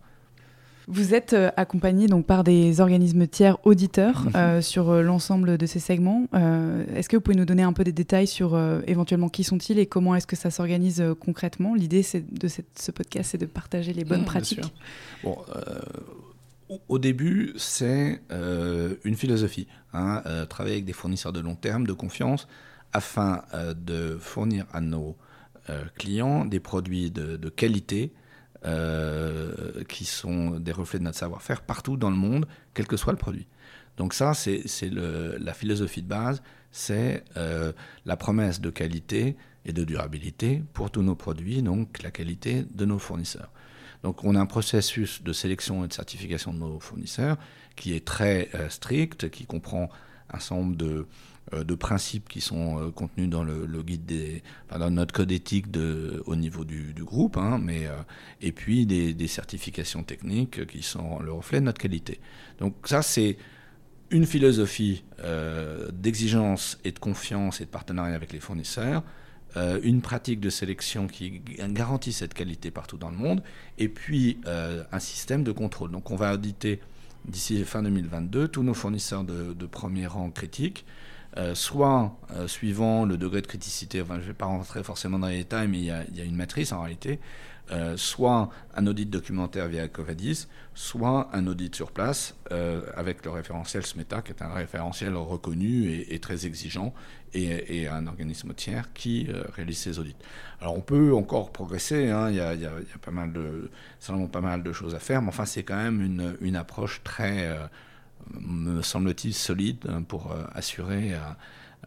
[0.91, 4.33] vous êtes euh, accompagné donc par des organismes tiers auditeurs mhm.
[4.37, 6.25] euh, sur l'ensemble de ces segments.
[6.33, 9.85] est-ce que vous pouvez nous donner un peu des détails sur éventuellement qui sont-ils et
[9.85, 11.75] comment est-ce que ça s'organise concrètement?
[11.75, 14.73] L'idée de ce podcast, c'est de partager les bonnes pratiques.
[15.23, 15.37] Bon,
[16.89, 19.67] au début, c'est une philosophie.
[19.93, 22.47] Hein, travailler avec des fournisseurs de long terme, de confiance,
[22.93, 25.17] afin de fournir à nos
[25.97, 28.13] clients des produits de qualité
[28.65, 33.13] euh, qui sont des reflets de notre savoir-faire partout dans le monde, quel que soit
[33.13, 33.47] le produit.
[33.97, 37.73] Donc ça, c'est la philosophie de base, c'est euh,
[38.05, 42.85] la promesse de qualité et de durabilité pour tous nos produits, donc la qualité de
[42.85, 43.53] nos fournisseurs.
[44.03, 47.37] Donc on a un processus de sélection et de certification de nos fournisseurs
[47.77, 49.89] qui est très euh, strict, qui comprend
[50.31, 51.07] un certain nombre de,
[51.55, 54.43] euh, de principes qui sont euh, contenus dans le, guide des,
[54.77, 55.67] dans notre code éthique
[56.27, 57.89] au niveau du, groupe, hein, mais
[58.41, 62.21] et puis des, certifications techniques qui sont le reflet de notre qualité.
[62.59, 63.39] Donc ça c'est
[64.11, 65.05] une philosophie
[65.93, 69.03] d'exigence et de confiance et de partenariat avec les fournisseurs,
[69.57, 73.43] une pratique de sélection qui garantit cette qualité partout dans le monde,
[73.79, 75.91] et puis un système de contrôle.
[75.91, 76.81] Donc on va auditer
[77.25, 80.85] d'ici fin 2022 tous nos fournisseurs de, premier rang critiques
[81.37, 85.19] euh, soit euh, suivant le degré de criticité, enfin, je ne vais pas rentrer forcément
[85.19, 87.21] dans les détails, mais il y a, une matrice en réalité,
[87.71, 92.35] euh, soit un audit documentaire via Covadis, soit un audit sur place
[92.97, 96.95] avec le référentiel SMETA, qui est un référentiel reconnu et, très exigeant,
[97.35, 100.17] et, un organisme tiers qui réalise ces audits.
[100.61, 103.71] Alors on peut encore progresser, hein, il, y a, pas mal de,
[104.33, 107.49] pas mal de choses à faire, mais enfin c'est quand même une, approche très
[108.41, 111.19] me semble-t-il, solide hein, pour euh, assurer euh,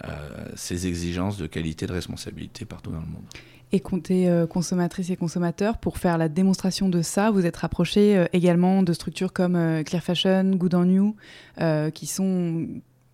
[0.05, 3.25] euh, ces exigences de qualité de responsabilité partout dans le monde.
[3.73, 8.83] Et compter consommatrices et consommateurs, pour faire la démonstration de ça, vous êtes rapproché également
[8.83, 9.53] de structures comme
[9.85, 11.15] Clear Fashion, Good on You,
[11.93, 12.67] qui sont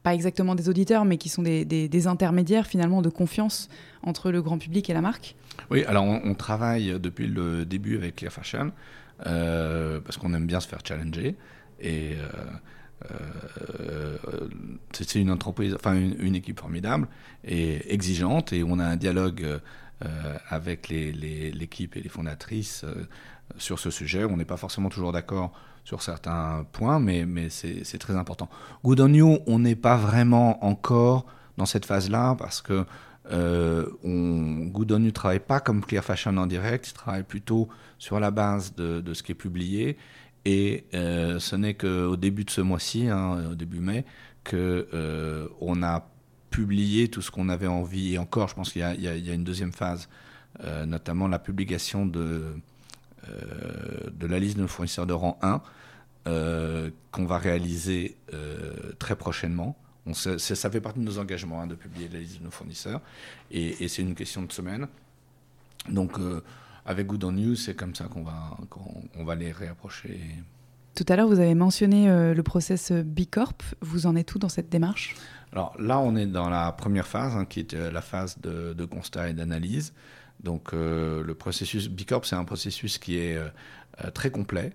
[0.07, 3.67] pas exactement des auditeurs, mais qui sont des, intermédiaires finalement de confiance
[4.03, 5.35] entre le grand public et la marque
[5.69, 8.71] Oui, alors on, travaille depuis le début avec Clear Fashion,
[9.17, 11.35] parce qu'on aime bien se faire challenger.
[11.81, 12.15] Et
[13.11, 14.17] euh,
[14.93, 17.09] c'est une entreprise, enfin une, équipe formidable
[17.43, 19.59] et exigeante, et on a un dialogue
[20.05, 23.07] euh, avec l'équipe et les fondatrices euh,
[23.57, 24.25] sur ce sujet.
[24.25, 25.51] On n'est pas forcément toujours d'accord
[25.83, 28.49] sur certains points, mais, mais c'est très important.
[28.83, 31.25] Good on You, on n'est pas vraiment encore
[31.57, 32.85] dans cette phase-là parce que
[33.31, 38.19] on, Good on You travaille pas comme Clear Fashion en direct, il travaille plutôt sur
[38.19, 39.97] la base de, de ce qui est publié.
[40.49, 44.05] Et euh, ce n'est qu'au début de ce mois-ci, hein, au début mai,
[44.49, 45.47] qu'on euh,
[45.83, 46.09] a
[46.49, 48.13] publié tout ce qu'on avait envie.
[48.13, 50.07] Et encore, je pense qu'il y, a une deuxième phase,
[50.63, 52.45] euh, notamment la publication de,
[53.27, 55.61] de la liste de nos fournisseurs de rang 1
[57.11, 58.17] qu'on va réaliser
[58.99, 59.77] très prochainement.
[60.05, 63.01] On ça fait partie de nos engagements hein, de publier la liste de nos fournisseurs
[63.51, 64.87] et, c'est une question de semaine.
[65.89, 66.17] Donc
[66.85, 70.19] avec Good on News, c'est comme ça qu'on va, qu'on va les réapprocher.
[70.95, 73.63] Tout à l'heure, vous avez mentionné le process B Corp.
[73.81, 75.15] Vous en êtes où dans cette démarche?
[75.51, 78.85] Alors là, on est dans la première phase, hein, qui est euh, la phase de,
[78.85, 79.93] constat et d'analyse.
[80.41, 83.49] Donc euh, le processus Bicorp, c'est un processus qui est euh,
[84.13, 84.73] très complet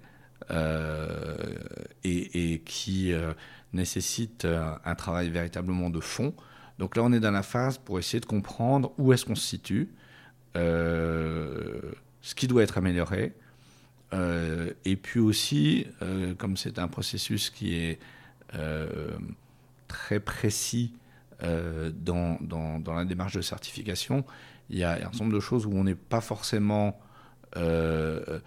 [2.05, 3.15] et, qui
[3.73, 6.35] nécessite un travail véritablement de fond.
[6.79, 9.47] Donc là, on est dans la phase pour essayer de comprendre où est-ce qu'on se
[9.47, 9.89] situe,
[10.55, 13.33] ce qui doit être amélioré,
[14.13, 15.87] et puis aussi,
[16.39, 18.01] comme c'est un processus qui est
[19.87, 20.93] très précis
[21.43, 24.25] euh, dans, dans, la démarche de certification,
[24.73, 26.99] il y a un certain nombre de choses où on n'est pas forcément
[27.57, 28.41] euh,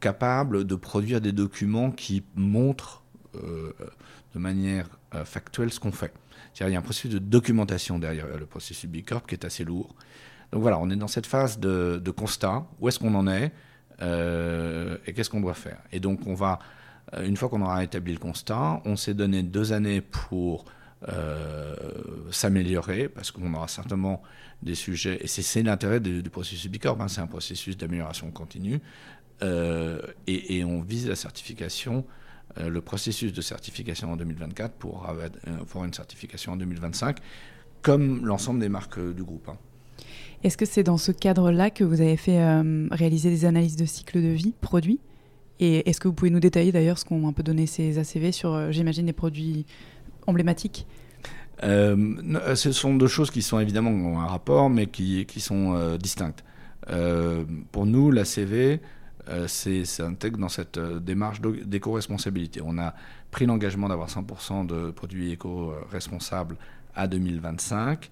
[0.00, 3.02] capable de produire des documents qui montrent
[3.34, 3.72] euh,
[4.34, 4.88] de manière
[5.24, 6.12] factuelle ce qu'on fait.
[6.60, 9.64] Il y a un processus de documentation derrière le processus B Corp qui est assez
[9.64, 9.94] lourd.
[10.52, 12.64] Donc voilà, on est dans cette phase de, constat.
[12.80, 13.52] Où est-ce qu'on en est
[14.00, 15.78] et qu'est-ce qu'on doit faire?
[15.90, 16.60] Et donc on va
[17.14, 20.64] euh, une fois qu'on aura établi le constat, on s'est donné deux années pour
[21.08, 21.74] euh,
[22.30, 24.22] s'améliorer, parce qu'on aura certainement
[24.62, 28.80] des sujets, et c'est l'intérêt du, processus Bicorp, hein, c'est un processus d'amélioration continue,
[29.42, 32.04] euh, et, on vise la certification,
[32.58, 37.18] le processus de certification en 2024 pour avoir une certification en 2025,
[37.80, 39.48] comme l'ensemble des marques du groupe.
[39.48, 39.56] Hein.
[40.42, 42.40] Est-ce que c'est dans ce cadre-là que vous avez fait
[42.90, 45.00] réaliser des analyses de cycle de vie produit
[45.60, 48.32] et est-ce que vous pouvez nous détailler d'ailleurs ce qu'ont un peu donné ces ACV
[48.32, 49.66] sur, euh, j'imagine, les produits
[50.26, 50.86] emblématiques
[51.62, 51.96] euh,
[52.34, 56.44] euh, Ce sont deux choses qui sont évidemment en rapport, mais qui, sont distinctes.
[57.72, 58.80] pour nous, l'ACV,
[59.46, 62.60] c'est intègre dans cette démarche d'éco-responsabilité.
[62.64, 62.94] On a
[63.30, 66.56] pris l'engagement d'avoir 100% de produits éco-responsables
[66.94, 68.10] à 2025.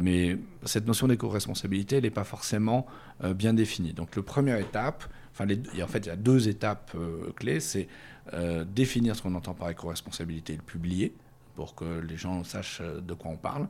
[0.00, 2.86] mais cette notion d'éco-responsabilité, n'est pas forcément
[3.34, 3.92] bien définie.
[3.92, 5.04] Donc, la première étape,
[5.40, 7.60] en fait, il y a deux étapes euh, clés.
[7.60, 7.88] C'est
[8.34, 11.14] euh, définir ce qu'on entend par éco-responsabilité et le publier
[11.60, 13.68] pour que les gens sachent euh, de quoi on parle.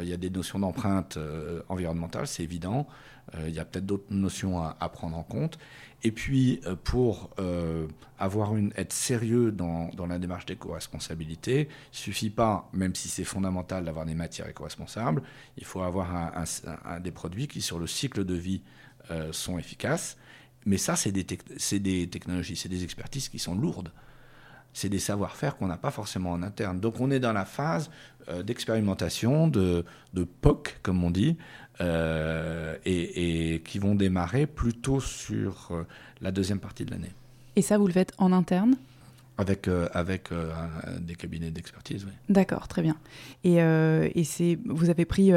[0.00, 1.18] il y a des notions d'empreinte
[1.68, 2.86] environnementale, c'est évident.
[3.38, 5.58] il y a peut-être d'autres notions à, prendre en compte.
[6.02, 7.28] Et puis, pour
[8.18, 13.24] avoir une, être sérieux dans, la démarche d'éco-responsabilité, il ne suffit pas, même si c'est
[13.24, 15.22] fondamental d'avoir des matières éco-responsables,
[15.58, 16.32] il faut avoir
[17.02, 18.62] des produits qui, sur le cycle de vie,
[19.32, 20.16] sont efficaces.
[20.64, 23.92] Mais ça, c'est des, des, technologies, c'est des expertises qui sont lourdes.
[24.74, 26.80] C'est des savoir-faire qu'on n'a pas forcément en interne.
[26.80, 27.90] Donc on est dans la phase
[28.28, 31.36] euh, d'expérimentation, de, de, POC, comme on dit,
[31.80, 35.84] euh, et, qui vont démarrer plutôt sur euh,
[36.20, 37.12] la deuxième partie de l'année.
[37.54, 38.76] Et ça, vous le faites en interne?
[39.36, 40.28] Avec, avec
[41.00, 42.12] des cabinets d'expertise, oui.
[42.28, 42.96] D'accord, très bien.
[43.42, 45.32] Et, et vous avez pris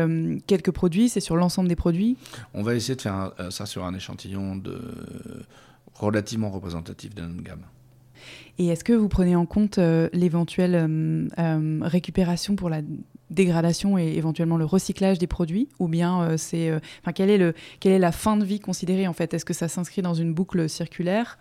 [0.46, 2.16] quelques produits, c'est sur l'ensemble des produits?
[2.54, 4.80] On va essayer de faire ça sur un échantillon de,
[5.96, 7.64] relativement représentatif de notre gamme.
[8.58, 9.80] Et est-ce que vous prenez en compte
[10.14, 11.30] l'éventuelle
[11.82, 12.82] récupération pour la
[13.30, 17.92] dégradation et éventuellement le recyclage des produits Ou bien c'est, enfin, quelle, est le, quelle
[17.92, 19.34] est la fin de vie considérée en fait?
[19.34, 21.38] Est-ce que ça s'inscrit dans une boucle circulaire?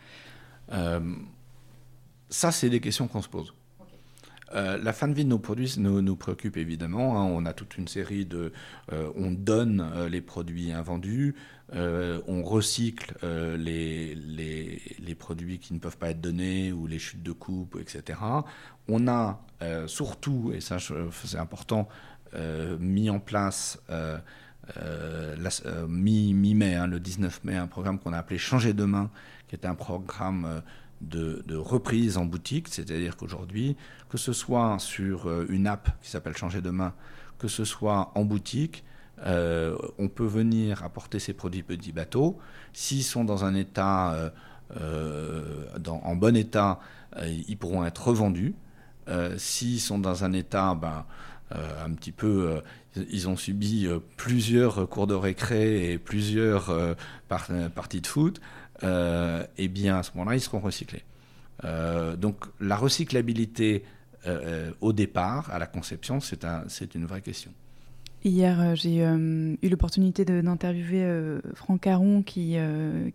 [2.29, 3.55] Ça, c'est des questions qu'on se pose.
[4.55, 7.21] Euh, la fin de vie de nos produits nous, nous préoccupe évidemment.
[7.21, 7.25] Hein.
[7.25, 8.53] On a toute une série de.
[8.93, 11.35] Euh, on donne euh, les produits invendus,
[11.73, 13.15] on recycle
[13.59, 18.21] les, les, produits qui ne peuvent pas être donnés ou les chutes de coupe, etc.
[18.89, 19.41] On a
[19.89, 21.89] surtout, et ça c'est important,
[22.79, 23.81] mis en place.
[25.89, 29.11] mi-mai, hein, le 19 mai, un programme qu'on a appelé Changer demain,
[29.49, 30.63] qui est un programme
[31.01, 33.77] de, reprise en boutique, c'est-à-dire qu'aujourd'hui,
[34.09, 36.95] que ce soit sur euh, une app qui s'appelle Changer demain,
[37.39, 38.85] que ce soit en boutique,
[39.25, 42.39] euh, on peut venir apporter ces produits petits bateaux.
[42.73, 44.33] S'ils sont dans un état,
[44.79, 46.81] euh, en bon état,
[47.25, 48.55] ils pourront être revendus.
[49.39, 51.07] S'ils sont dans un état, ben,
[51.51, 52.61] un petit peu,
[53.11, 56.97] ils ont subi plusieurs cours de récré et plusieurs
[57.75, 58.41] parties de foot.
[58.83, 61.05] Euh, eh bien à ce moment-là, ils seront recyclés.
[61.65, 63.85] Euh, donc la recyclabilité
[64.27, 66.65] euh, au départ, à la conception, c'est un,
[66.95, 67.53] une vraie question.
[68.25, 72.57] Hier, euh, j'ai euh, eu l'opportunité d'interviewer euh, Franck Aron, qui,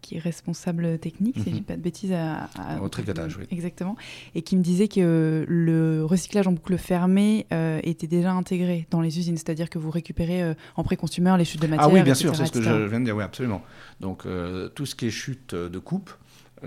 [0.02, 2.50] qui est responsable technique, si je ne dis pas de bêtises, à,
[2.82, 3.46] Au tricotage, oui.
[3.52, 3.98] Exactement.
[4.36, 7.46] Et qui me disait que le recyclage en boucle fermée
[7.84, 11.68] était déjà intégré dans les usines, c'est-à-dire que vous récupérez en pré-consumer les chutes de
[11.68, 11.88] matière.
[11.90, 13.62] Ah oui, bien sûr, c'est ce que je viens de dire, oui, absolument.
[14.00, 14.26] Donc
[14.76, 16.12] tout ce qui est chute de coupe,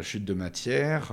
[0.03, 1.13] chute de matière,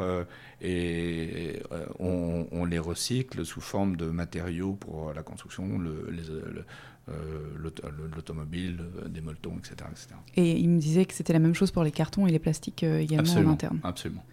[0.62, 1.62] et
[2.00, 6.24] on, les recycle sous forme de matériaux pour la construction, le, les,
[8.16, 9.76] l'automobile, euh, des molletons, etc.,
[10.36, 12.84] Et il me disait que c'était la même chose pour les cartons et les plastiques
[12.84, 13.80] euh, également en interne.
[13.84, 14.24] Absolument.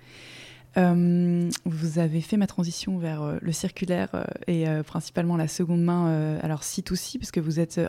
[0.76, 4.10] vous avez fait ma transition vers le circulaire
[4.46, 7.80] et principalement la seconde main, alors C2C, parce que vous êtes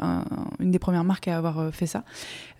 [0.60, 2.04] une des premières marques à avoir fait ça.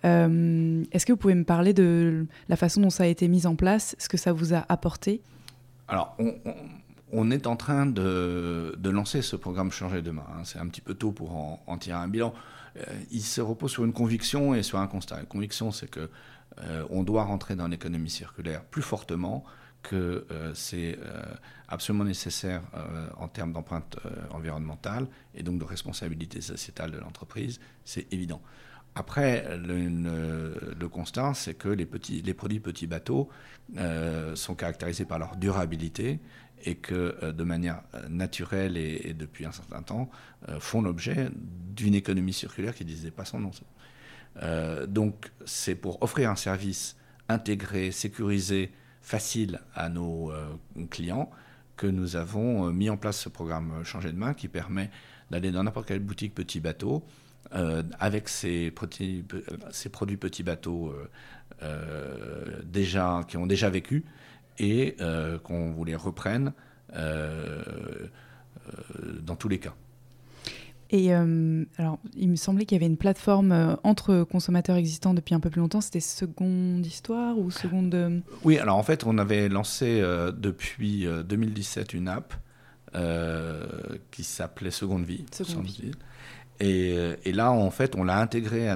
[0.04, 3.56] Est-ce que vous pouvez me parler de la façon dont ça a été mis en
[3.56, 5.20] place, ce que ça vous a apporté?
[5.88, 6.54] Alors, on, on
[7.30, 10.26] est en train de, lancer ce programme Changer demain.
[10.30, 10.42] Hein.
[10.44, 11.34] C'est un petit peu tôt pour
[11.66, 12.34] en, tirer un bilan.
[12.76, 15.16] Euh, il se repose sur une conviction et sur un constat.
[15.16, 16.08] La conviction, c'est que
[16.62, 19.44] euh, on doit rentrer dans l'économie circulaire plus fortement,
[19.82, 20.98] que euh, c'est
[21.68, 22.62] absolument nécessaire
[23.16, 23.96] en termes d'empreinte
[24.30, 27.60] environnementale et donc de responsabilité sociétale de l'entreprise.
[27.84, 28.42] C'est évident.
[28.96, 33.30] Après, le, constat, c'est que les, petits, les produits petits bateaux
[34.34, 36.18] sont caractérisés par leur durabilité
[36.64, 40.10] et que euh, de manière euh, naturelle et, depuis un certain temps
[40.48, 43.50] euh, font l'objet d'une économie circulaire qui disait pas son nom.
[44.86, 46.96] donc c'est pour offrir un service
[47.28, 50.32] intégré, sécurisé, facile à nos
[50.90, 51.30] clients
[51.76, 54.90] que nous avons mis en place ce programme Changer de main qui permet
[55.30, 57.04] d'aller dans n'importe quelle boutique petit bateau
[57.98, 59.24] avec ces, produits,
[59.70, 60.94] ces produits petits bateaux
[62.64, 64.04] déjà, qui ont déjà vécu
[64.58, 66.52] et euh, qu'on vous les reprenne
[66.94, 69.74] euh, euh, dans tous les cas.
[70.92, 75.40] Et alors, il me semblait qu'il y avait une plateforme entre consommateurs existants depuis un
[75.40, 75.80] peu plus longtemps.
[75.80, 78.22] C'était Seconde Histoire ou Seconde.
[78.42, 80.02] Oui, alors en fait, on avait lancé
[80.36, 82.34] depuis 2017 une app
[84.10, 85.26] qui s'appelait Seconde Vie.
[85.30, 85.92] Seconde Vie.
[86.60, 86.94] Et,
[87.24, 88.68] et, là, en fait, on l'a intégré.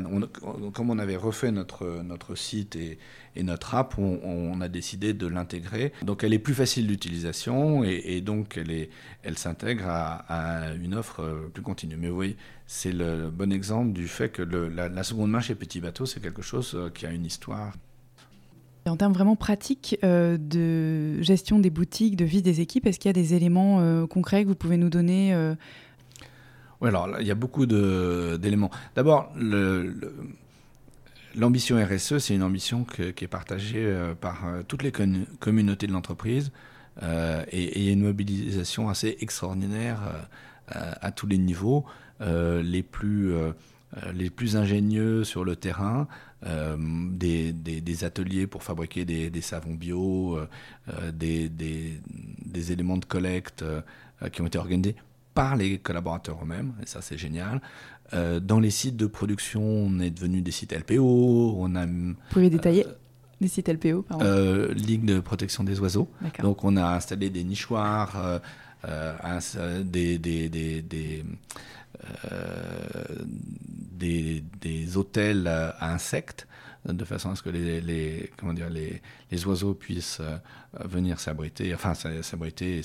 [0.72, 2.99] comme on avait refait notre, notre site et,
[3.43, 5.93] notre app, on, a décidé de l'intégrer.
[6.03, 8.89] Donc elle est plus facile d'utilisation et, donc elle,
[9.22, 11.97] elle s'intègre à, une offre euh, plus continue.
[11.97, 16.07] Mais oui, c'est le bon exemple du fait que la, seconde main chez Petit Bateau,
[16.07, 17.74] c'est quelque chose euh, qui a une histoire.
[18.87, 23.09] En termes vraiment pratiques euh, de gestion des boutiques, de vie des équipes, est-ce qu'il
[23.09, 25.35] y a des éléments concrets que vous pouvez nous donner
[26.89, 28.70] Alors il y a beaucoup d'éléments.
[28.95, 29.32] D'abord,
[31.37, 35.93] L'ambition RSE, c'est une ambition qui est partagée euh, par euh, toutes les communautés de
[35.93, 36.53] l'entreprise
[37.03, 39.99] euh, et, une mobilisation assez extraordinaire
[40.68, 41.85] à tous les niveaux,
[42.20, 43.35] les, plus,
[44.14, 46.09] les plus ingénieux sur le terrain,
[46.43, 50.39] des, ateliers pour fabriquer des, savons bio,
[51.12, 52.01] des,
[52.72, 53.62] éléments de collecte
[54.32, 54.97] qui ont été organisés
[55.35, 57.61] par les collaborateurs eux-mêmes, et ça c'est génial.
[58.12, 61.57] Euh, dans les sites de production, on est devenu des sites LPO.
[61.59, 62.87] On a, Vous pouvez détailler
[63.41, 64.24] les sites LPO, pardon.
[64.24, 66.09] Euh, Ligue de protection des oiseaux.
[66.41, 68.41] Donc on a installé des nichoirs,
[68.87, 71.24] euh, des, des, des, des,
[74.61, 76.47] des, hôtels à insectes
[76.87, 80.20] de façon à ce que les, les comment dire, les, les, oiseaux puissent
[80.85, 82.82] venir s'abriter, enfin s'abriter et,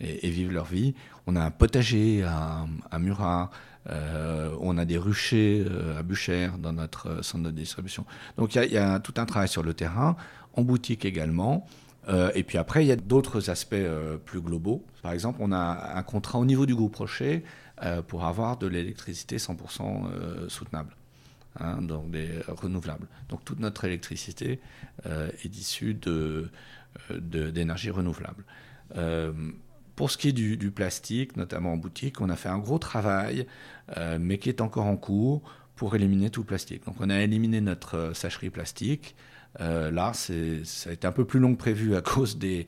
[0.00, 0.94] et, vivre leur vie.
[1.26, 2.66] On a un potager à,
[2.98, 3.50] Murat,
[3.90, 8.06] euh, on a des ruchers euh, à Buchère dans notre euh, centre de distribution.
[8.38, 10.16] Donc il y, a tout un travail sur le terrain,
[10.54, 11.66] en boutique également.
[12.34, 13.86] et puis après, il y a d'autres aspects
[14.24, 14.84] plus globaux.
[15.02, 17.44] Par exemple, on a un contrat au niveau du groupe Rocher
[18.08, 20.94] pour avoir de l'électricité 100% soutenable.
[21.58, 23.06] Hein, donc des renouvelables.
[23.28, 24.60] Donc toute notre électricité
[25.06, 25.98] est issue
[27.10, 28.44] d'énergie renouvelable.
[29.96, 33.46] Pour ce qui est du, plastique, notamment en boutique, on a fait un gros travail,
[33.96, 35.42] euh, mais qui est encore en cours
[35.76, 36.84] pour éliminer tout le plastique.
[36.84, 39.14] Donc on a éliminé notre euh, sacherie plastique.
[39.60, 42.66] Euh, là, ça a été un peu plus long que prévu à cause des,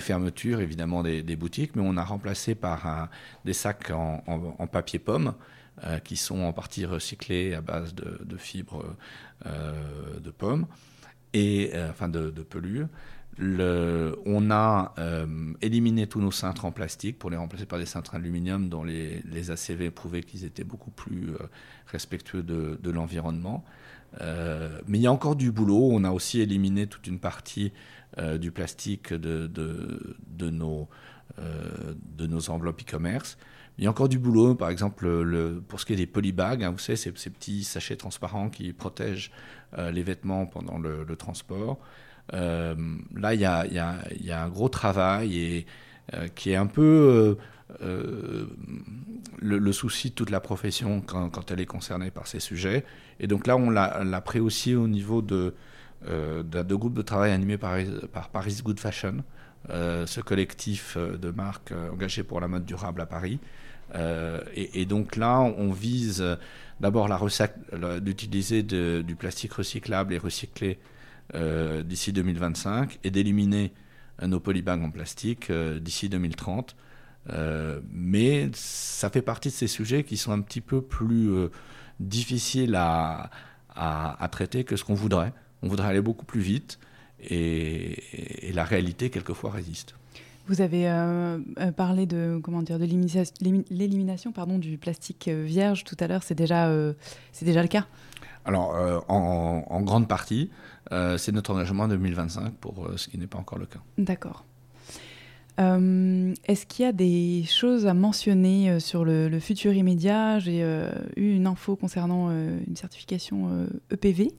[0.00, 3.08] fermetures, évidemment, des, boutiques, mais on a remplacé par
[3.46, 5.34] des sacs en, papier pomme,
[6.04, 8.84] qui sont en partie recyclés à base de, fibres
[9.46, 10.66] de pommes,
[11.32, 12.42] et, enfin de, de
[13.38, 15.26] on a euh,
[15.60, 19.50] éliminé tous nos cintres en plastique pour les remplacer par des cintres aluminium dont les,
[19.50, 21.38] ACV prouvaient qu'ils étaient beaucoup plus euh,
[21.86, 23.64] respectueux de, l'environnement.
[24.22, 25.90] Euh, mais il y a encore du boulot.
[25.92, 27.72] On a aussi éliminé toute une partie
[28.40, 29.50] du plastique de,
[30.50, 30.88] nos,
[32.48, 33.36] enveloppes e-commerce
[33.76, 36.64] Il y a encore du boulot, par exemple, le, pour ce qui est des polybags,
[36.64, 39.32] hein, vous savez, ces, petits sachets transparents qui protègent
[39.76, 41.78] les vêtements pendant le transport.
[42.34, 42.74] Euh,
[43.14, 45.66] là, il y, a, un gros travail et,
[46.14, 47.36] euh, qui est un peu
[47.82, 48.46] euh,
[49.38, 52.84] le, souci de toute la profession quand, elle est concernée par ces sujets.
[53.20, 55.54] Et donc là, on l'a pris aussi au niveau de,
[56.04, 57.76] de, groupes de travail animés par,
[58.12, 59.24] par Paris Good Fashion.
[59.68, 63.40] Ce collectif de marques engagées pour la mode durable à Paris.
[63.94, 66.24] Et, et, donc là, on vise
[66.80, 67.08] d'abord
[68.00, 70.78] d'utiliser du plastique recyclable et recyclé
[71.34, 73.72] euh, d'ici 2025 et d'éliminer
[74.22, 76.76] nos polybags en plastique euh, d'ici 2030.
[77.30, 81.48] Euh, mais ça fait partie de ces sujets qui sont un petit peu plus euh,
[81.98, 83.30] difficiles à,
[83.74, 85.32] à, à, traiter que ce qu'on voudrait.
[85.62, 86.78] On voudrait aller beaucoup plus vite
[87.20, 89.94] et, et la réalité quelquefois résiste.
[90.48, 91.38] Vous avez euh,
[91.76, 96.22] parlé de comment dire de l'élimination pardon du plastique vierge tout à l'heure.
[96.22, 96.92] C'est déjà euh,
[97.32, 97.86] c'est déjà le cas?
[98.44, 100.50] Alors euh, en, en, grande partie,
[100.92, 103.80] euh, c'est notre engagement 2025 pour ce qui n'est pas encore le cas.
[103.98, 104.44] D'accord.
[105.58, 110.38] Est-ce qu'il y a des choses à mentionner sur le, le futur immédiat?
[110.38, 110.60] J'ai
[111.16, 114.34] eu une info concernant une certification EPV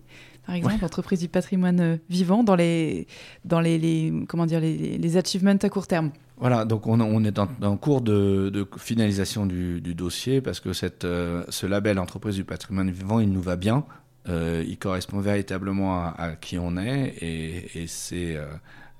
[0.47, 0.83] par exemple, ouais.
[0.85, 3.05] entreprise du patrimoine euh, vivant, dans les,
[3.43, 6.11] dans les, les comment dire, les, les, achievements à court terme.
[6.37, 10.61] Voilà, donc on, on est en, en cours de, de finalisation du, du, dossier parce
[10.61, 13.83] que cette, euh, ce label entreprise du patrimoine vivant, il nous va bien.
[14.29, 18.37] Euh, il correspond véritablement à, à, qui on est et, et c'est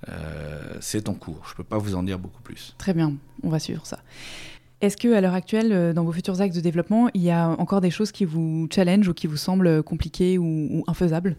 [0.10, 1.42] euh, en cours.
[1.46, 2.76] Je ne peux pas vous en dire beaucoup plus.
[2.78, 3.14] Très bien,
[3.44, 4.00] on va suivre ça.
[4.80, 7.50] Est-ce que à l'heure actuelle, euh, dans vos futurs axes de développement, il y a
[7.50, 11.36] encore des choses qui vous challenge ou qui vous semblent compliquées ou, ou infaisables?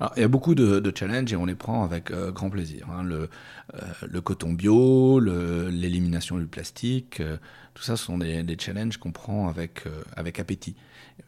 [0.00, 2.50] Alors, il y a beaucoup de, de, challenges et on les prend avec euh, grand
[2.50, 2.86] plaisir.
[2.90, 3.02] Hein.
[3.02, 3.28] Le,
[3.74, 7.36] euh, le, coton bio, l'élimination du plastique, euh,
[7.74, 10.74] tout ça sont des, des challenges qu'on prend avec, euh, avec appétit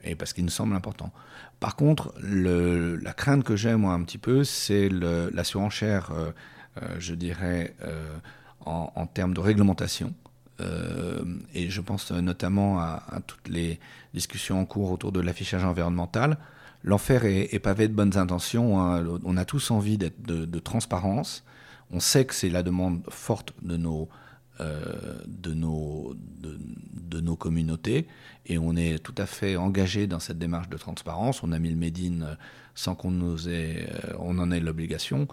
[0.05, 1.12] et parce qu'ils nous semblent importants.
[1.61, 6.12] Par contre, la crainte que j'ai moi un petit peu, c'est la surenchère,
[6.99, 7.74] je dirais,
[8.64, 10.14] en, en, termes de réglementation.
[10.61, 11.22] Euh,
[11.55, 13.78] et je pense notamment à, toutes les
[14.14, 16.39] discussions en cours autour de l'affichage environnemental.
[16.82, 18.80] L'enfer est, est, pavé de bonnes intentions.
[18.80, 19.05] Hein.
[19.24, 21.45] On a tous envie d'être de, transparence.
[21.91, 24.07] On sait que c'est la demande forte de nos, euh,
[24.59, 26.59] de, nos, de,
[27.09, 28.06] de, nos communautés
[28.46, 31.42] et on est tout à fait engagé dans cette démarche de transparence.
[31.42, 32.36] On a mis le Médine
[32.78, 33.12] sans qu'on
[33.46, 33.86] euh,
[34.20, 35.26] on en ait l'obligation.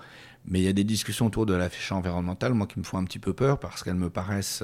[0.48, 3.04] Mais il y a des discussions autour de l'affichage environnemental, moi, qui me font un
[3.04, 4.64] petit peu peur parce qu'elles me paraissent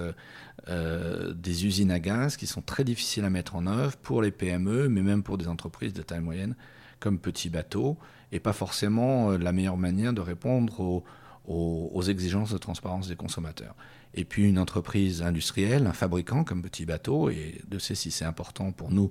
[0.67, 4.31] euh, des usines à gaz qui sont très difficiles à mettre en œuvre pour les
[4.31, 6.55] PME, mais même pour des entreprises de taille moyenne
[6.99, 7.97] comme Petit Bateau,
[8.31, 11.03] et pas forcément euh, la meilleure manière de répondre aux,
[11.47, 13.75] aux, exigences de transparence des consommateurs.
[14.13, 18.25] Et puis une entreprise industrielle, un fabricant comme Petit Bateau, et de sais si c'est
[18.25, 19.09] important pour nous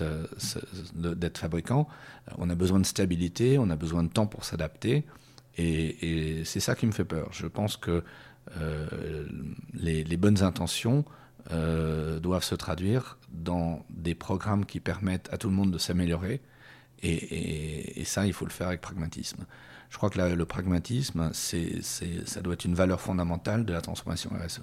[0.00, 0.26] euh,
[0.94, 1.88] d'être fabricant,
[2.36, 5.04] on a besoin de stabilité, on a besoin de temps pour s'adapter.
[5.56, 7.28] Et, c'est ça qui me fait peur.
[7.32, 8.02] Je pense que
[8.56, 9.26] euh,
[9.74, 11.04] les, bonnes intentions
[11.50, 16.40] euh, doivent se traduire dans des programmes qui permettent à tout le monde de s'améliorer.
[17.02, 19.44] Et, et, et, ça, il faut le faire avec pragmatisme.
[19.90, 23.80] Je crois que la, le pragmatisme, c'est, ça doit être une valeur fondamentale de la
[23.80, 24.62] transformation RSE.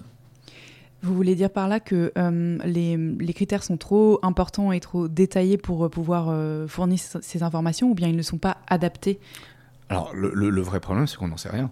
[1.02, 5.08] Vous voulez dire par là que euh, les, les, critères sont trop importants et trop
[5.08, 9.18] détaillés pour pouvoir euh, fournir ces informations ou bien ils ne sont pas adaptés?
[9.88, 11.70] Alors, le, le, le vrai problème, c'est qu'on n'en sait rien.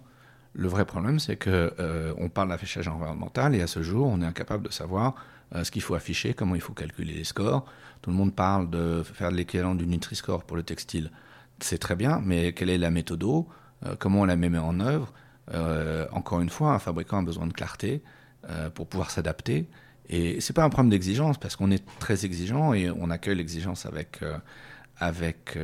[0.55, 4.27] Le vrai problème, c'est qu'on euh, parle d'affichage environnemental et à ce jour, on est
[4.27, 5.17] incapable de savoir
[5.55, 7.67] euh, ce qu'il faut afficher, comment il faut calculer les scores.
[8.05, 11.11] Tout le monde parle de faire l'équivalent du Nutri-Score pour le textile.
[11.59, 15.15] C'est très bien, mais quelle est la méthode euh, Comment on la met en œuvre
[15.55, 18.03] euh, Encore une fois, un fabricant a besoin de clarté
[18.51, 19.71] euh, pour pouvoir s'adapter.
[20.11, 23.87] Et c'est pas un problème d'exigence, parce qu'on est très exigeant et on accueille l'exigence
[23.87, 24.37] avec, euh,
[24.99, 25.59] avec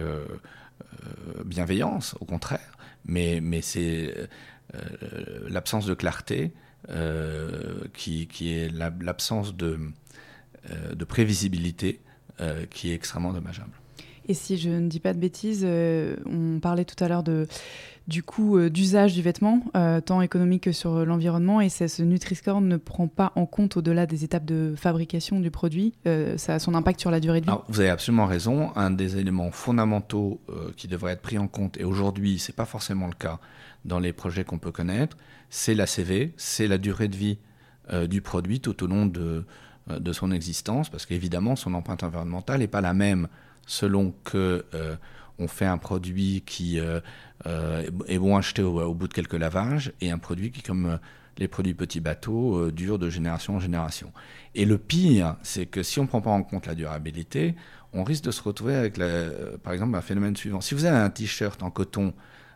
[1.44, 2.72] bienveillance, au contraire.
[3.04, 4.14] Mais, mais c'est
[5.46, 6.54] l'absence de clarté
[7.92, 9.78] qui, qui est l'absence de,
[10.94, 12.00] de prévisibilité
[12.40, 13.72] euh, qui est extrêmement dommageable.
[14.30, 17.48] Et si je ne dis pas de bêtises, euh, on parlait tout à l'heure de
[18.06, 22.60] du coût euh, d'usage du vêtement, euh, tant économique que sur l'environnement, et ce Nutri-Score
[22.60, 25.94] ne prend pas en compte au-delà des étapes de fabrication du produit,
[26.36, 27.50] ça a son impact sur la durée de vie.
[27.50, 28.72] Alors, vous avez absolument raison.
[28.76, 30.40] Un des éléments fondamentaux
[30.76, 33.38] qui devrait être pris en compte, et aujourd'hui, c'est pas forcément le cas
[33.84, 35.16] dans les projets qu'on peut connaître,
[35.50, 37.38] c'est la CV, c'est la durée de vie
[38.08, 39.44] du produit tout au long de,
[39.98, 43.28] de son existence, parce qu'évidemment, son empreinte environnementale n'est pas la même
[43.66, 44.96] selon que euh,
[45.38, 47.00] on fait un produit qui euh,
[47.46, 50.98] euh, est bon acheté au, bout de quelques lavages et un produit qui, comme
[51.38, 54.12] les produits petits bateaux durent de génération en génération.
[54.54, 57.54] Et le pire, c'est que si on ne prend pas en compte la durabilité,
[57.92, 59.00] on risque de se retrouver avec,
[59.62, 60.60] par exemple, un phénomène suivant.
[60.60, 62.12] Si vous avez un t-shirt en coton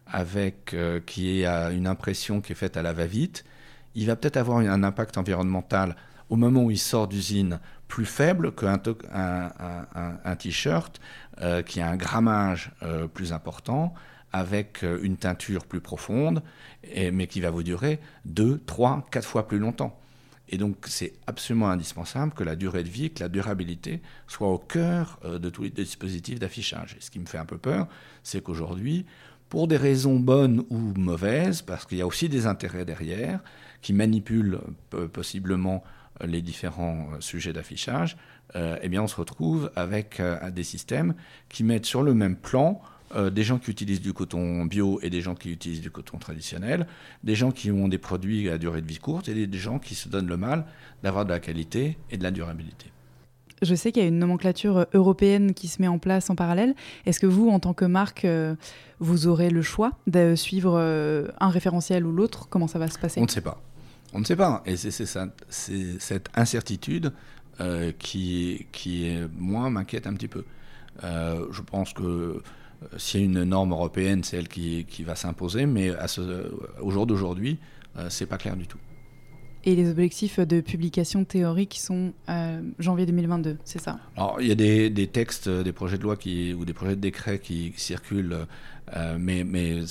[0.07, 0.77] avec,
[1.07, 3.47] qui a une impression qui est faite à la va-vite,
[3.95, 5.97] il va peut-être avoir un impact environnemental
[6.31, 8.81] au moment où il sort d'usine plus faible qu'un
[9.15, 11.01] un, t-shirt
[11.41, 13.95] euh, qui a un grammage euh, plus important,
[14.33, 16.43] avec euh, une teinture plus profonde,
[17.13, 19.99] mais qui va vous durer 2, 3, 4 fois plus longtemps.
[20.49, 24.59] Et donc c'est absolument indispensable que la durée de vie, que la durabilité soit au
[24.59, 26.97] cœur de tous les dispositifs d'affichage.
[26.99, 27.87] Et ce qui me fait un peu peur,
[28.23, 29.07] c'est qu'aujourd'hui,
[29.49, 33.41] pour des raisons bonnes ou mauvaises, parce qu'il y a aussi des intérêts derrière,
[33.81, 34.59] qui manipulent
[35.13, 35.83] possiblement
[36.23, 38.17] les différents euh, sujets d'affichage,
[38.57, 41.15] euh, eh bien on se retrouve avec euh, des systèmes
[41.49, 42.81] qui mettent sur le même plan
[43.31, 46.89] des gens qui utilisent du coton bio et des gens qui utilisent du coton traditionnel,
[47.23, 49.95] des gens qui ont des produits à durée de vie courte et des gens qui
[49.95, 50.65] se donnent le mal
[51.05, 52.91] d'avoir de la qualité et de la durabilité.
[53.63, 56.75] Je sais qu'il y a une nomenclature européenne qui se met en place en parallèle.
[57.07, 58.27] Est-ce que vous, en tant que marque,
[58.99, 60.77] vous aurez le choix de suivre
[61.39, 62.49] un référentiel ou l'autre?
[62.49, 63.21] Comment ça va se passer?
[63.21, 63.63] On ne sait pas.
[64.15, 64.63] On ne sait pas.
[64.65, 64.91] Et c'est
[65.99, 67.13] cette incertitude
[67.61, 70.45] euh, qui, qui, moi, m'inquiète un petit peu.
[71.03, 72.43] Euh, je pense que euh,
[72.97, 76.53] s'il y a une norme européenne, c'est elle qui, qui va s'imposer, mais à ce,
[76.81, 77.59] au jour d'aujourd'hui,
[78.09, 78.79] c'est pas clair du tout.
[79.63, 82.13] Et les objectifs de publication théorique sont
[82.81, 84.01] janvier 2022, c'est ça?
[84.17, 86.97] Alors, il y a des, des, textes, des projets de loi qui, ou des projets
[86.97, 88.47] de décret qui circulent,
[89.17, 89.85] mais, mais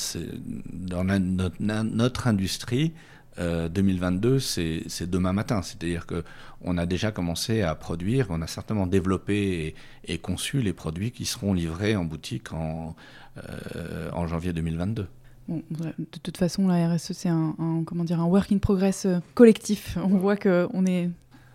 [0.74, 2.92] dans notre, notre, industrie,
[3.38, 4.40] 2022, euh,
[4.88, 5.62] c'est demain matin.
[5.62, 9.76] C'est-à-dire qu'on a déjà commencé à produire, on a certainement développé
[10.06, 12.96] et, conçu les produits qui seront livrés en boutique en,
[13.38, 15.08] euh, en janvier 2022.
[15.50, 19.98] de toute façon, la RSE, c'est un, un work in progress euh, collectif.
[19.98, 21.10] On voit qu'on est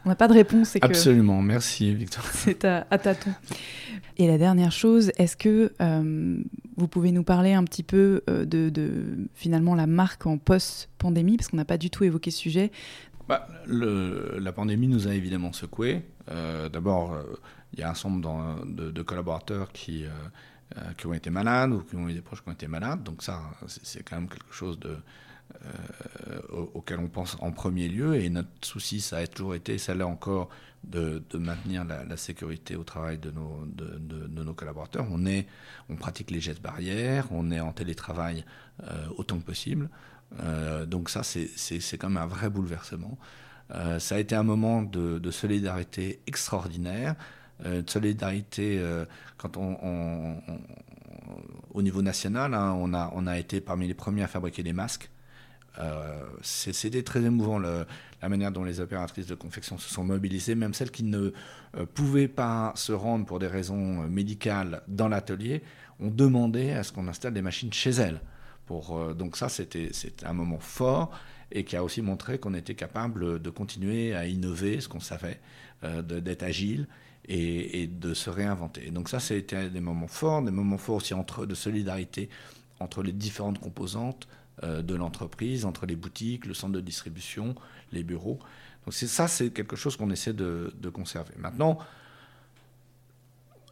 [0.08, 0.74] on n'a pas de réponse.
[0.74, 2.24] Et Absolument, merci Victor.
[2.32, 3.34] C'est à, à, tâtons.
[4.16, 6.42] Et la dernière chose, est-ce que euh,
[6.78, 11.48] vous pouvez nous parler un petit peu euh, de, finalement la marque en post-pandémie, parce
[11.48, 12.72] qu'on n'a pas du tout évoqué ce sujet?
[13.28, 16.00] Bah, La pandémie nous a évidemment secoué.
[16.30, 17.14] Euh, d'abord,
[17.74, 20.06] il y a un certain nombre de, de, collaborateurs qui,
[20.96, 23.02] qui ont été malades ou qui ont eu des proches qui ont été malades.
[23.02, 24.96] Donc ça, c'est quand même quelque chose de, euh,
[26.50, 28.16] auquel on pense en premier lieu.
[28.16, 30.48] Et notre souci, ça a toujours été, ça l'est encore,
[30.84, 35.06] de, maintenir la, sécurité au travail de nos, de, nos collaborateurs.
[35.10, 35.46] On, est,
[35.88, 38.44] on pratique les gestes barrières, on est en télétravail
[38.84, 39.90] euh, autant que possible.
[40.40, 43.18] Euh, donc ça, c'est quand même un vrai bouleversement.
[43.98, 47.14] ça a été un moment de, solidarité extraordinaire,
[47.64, 48.80] de solidarité
[49.36, 50.40] quand on,
[51.70, 54.72] au niveau national, hein, on, a, on a été parmi les premiers à fabriquer des
[54.72, 55.10] masques.
[55.78, 57.86] Euh, C'était très émouvant la
[58.28, 61.32] manière dont les opératrices de confection se sont mobilisées, même celles qui ne
[61.76, 65.62] euh, pouvaient pas se rendre pour des raisons euh, médicales dans l'atelier,
[66.00, 68.20] ont demandé à ce qu'on installe des machines chez elles.
[69.16, 69.90] Donc ça, c'était
[70.24, 71.10] un moment fort
[71.50, 75.40] et qui a aussi montré qu'on était capable de continuer à innover ce qu'on savait,
[75.82, 76.86] d'être agile
[77.26, 78.90] et, de se réinventer.
[78.90, 82.28] donc ça, c'était des moments forts, des moments forts aussi entre, de solidarité
[82.78, 84.28] entre les différentes composantes
[84.62, 87.54] de l'entreprise, entre les boutiques, le centre de distribution,
[87.92, 88.38] les bureaux.
[88.84, 91.34] Donc ça, c'est quelque chose qu'on essaie de, conserver.
[91.38, 91.78] Maintenant,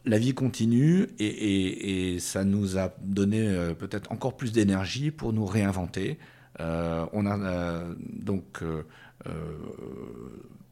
[0.05, 5.45] la vie continue et, ça nous a donné euh, peut-être encore plus d'énergie pour nous
[5.45, 6.19] réinventer.
[6.59, 8.63] Euh, on a donc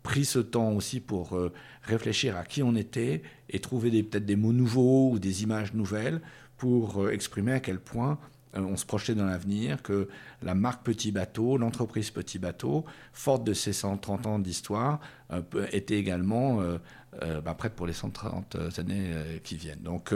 [0.04, 1.38] pris ce temps aussi pour
[1.82, 6.22] réfléchir à qui on était et trouver peut-être des mots nouveaux ou des images nouvelles
[6.58, 8.16] pour exprimer à quel point euh,
[8.56, 10.08] on se projetait dans l'avenir, que
[10.42, 15.00] la marque Petit Bateau, l'entreprise Petit Bateau, forte de ses 130 ans d'histoire,
[15.32, 15.42] euh,
[15.72, 19.12] était également euh, bah, prête pour les 130 années
[19.44, 19.82] qui viennent.
[19.82, 20.14] Donc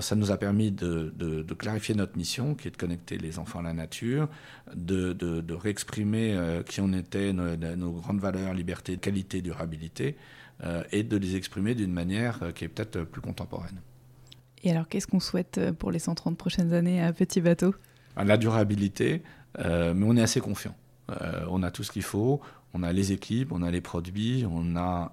[0.00, 3.62] ça nous a permis de, clarifier notre mission, qui est de connecter les enfants à
[3.62, 4.28] la nature,
[4.74, 10.16] de, réexprimer qui on était, nos, grandes valeurs, liberté, qualité, durabilité,
[10.92, 13.80] et de les exprimer d'une manière qui est peut-être plus contemporaine.
[14.62, 17.74] Et alors, qu'est-ce qu'on souhaite euh, pour les 130 prochaines années à Petit Bateau?
[18.16, 19.22] La durabilité,
[19.58, 20.74] euh, mais on est assez confiant.
[21.10, 22.40] Euh, on a tout ce qu'il faut,
[22.74, 25.12] on a les équipes, on a les produits, on a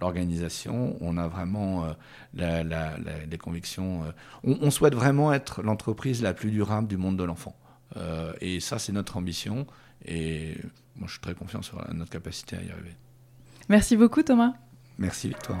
[0.00, 1.86] l'organisation, on a vraiment
[2.34, 4.02] les convictions.
[4.42, 7.54] On, on, souhaite vraiment être l'entreprise la plus durable du monde de l'enfant.
[8.40, 9.66] et ça, c'est notre ambition.
[10.04, 10.56] Et
[10.96, 12.96] moi, je suis très confiant sur notre capacité à y arriver.
[13.68, 14.54] Merci beaucoup, Thomas.
[14.98, 15.60] Merci, Victoire.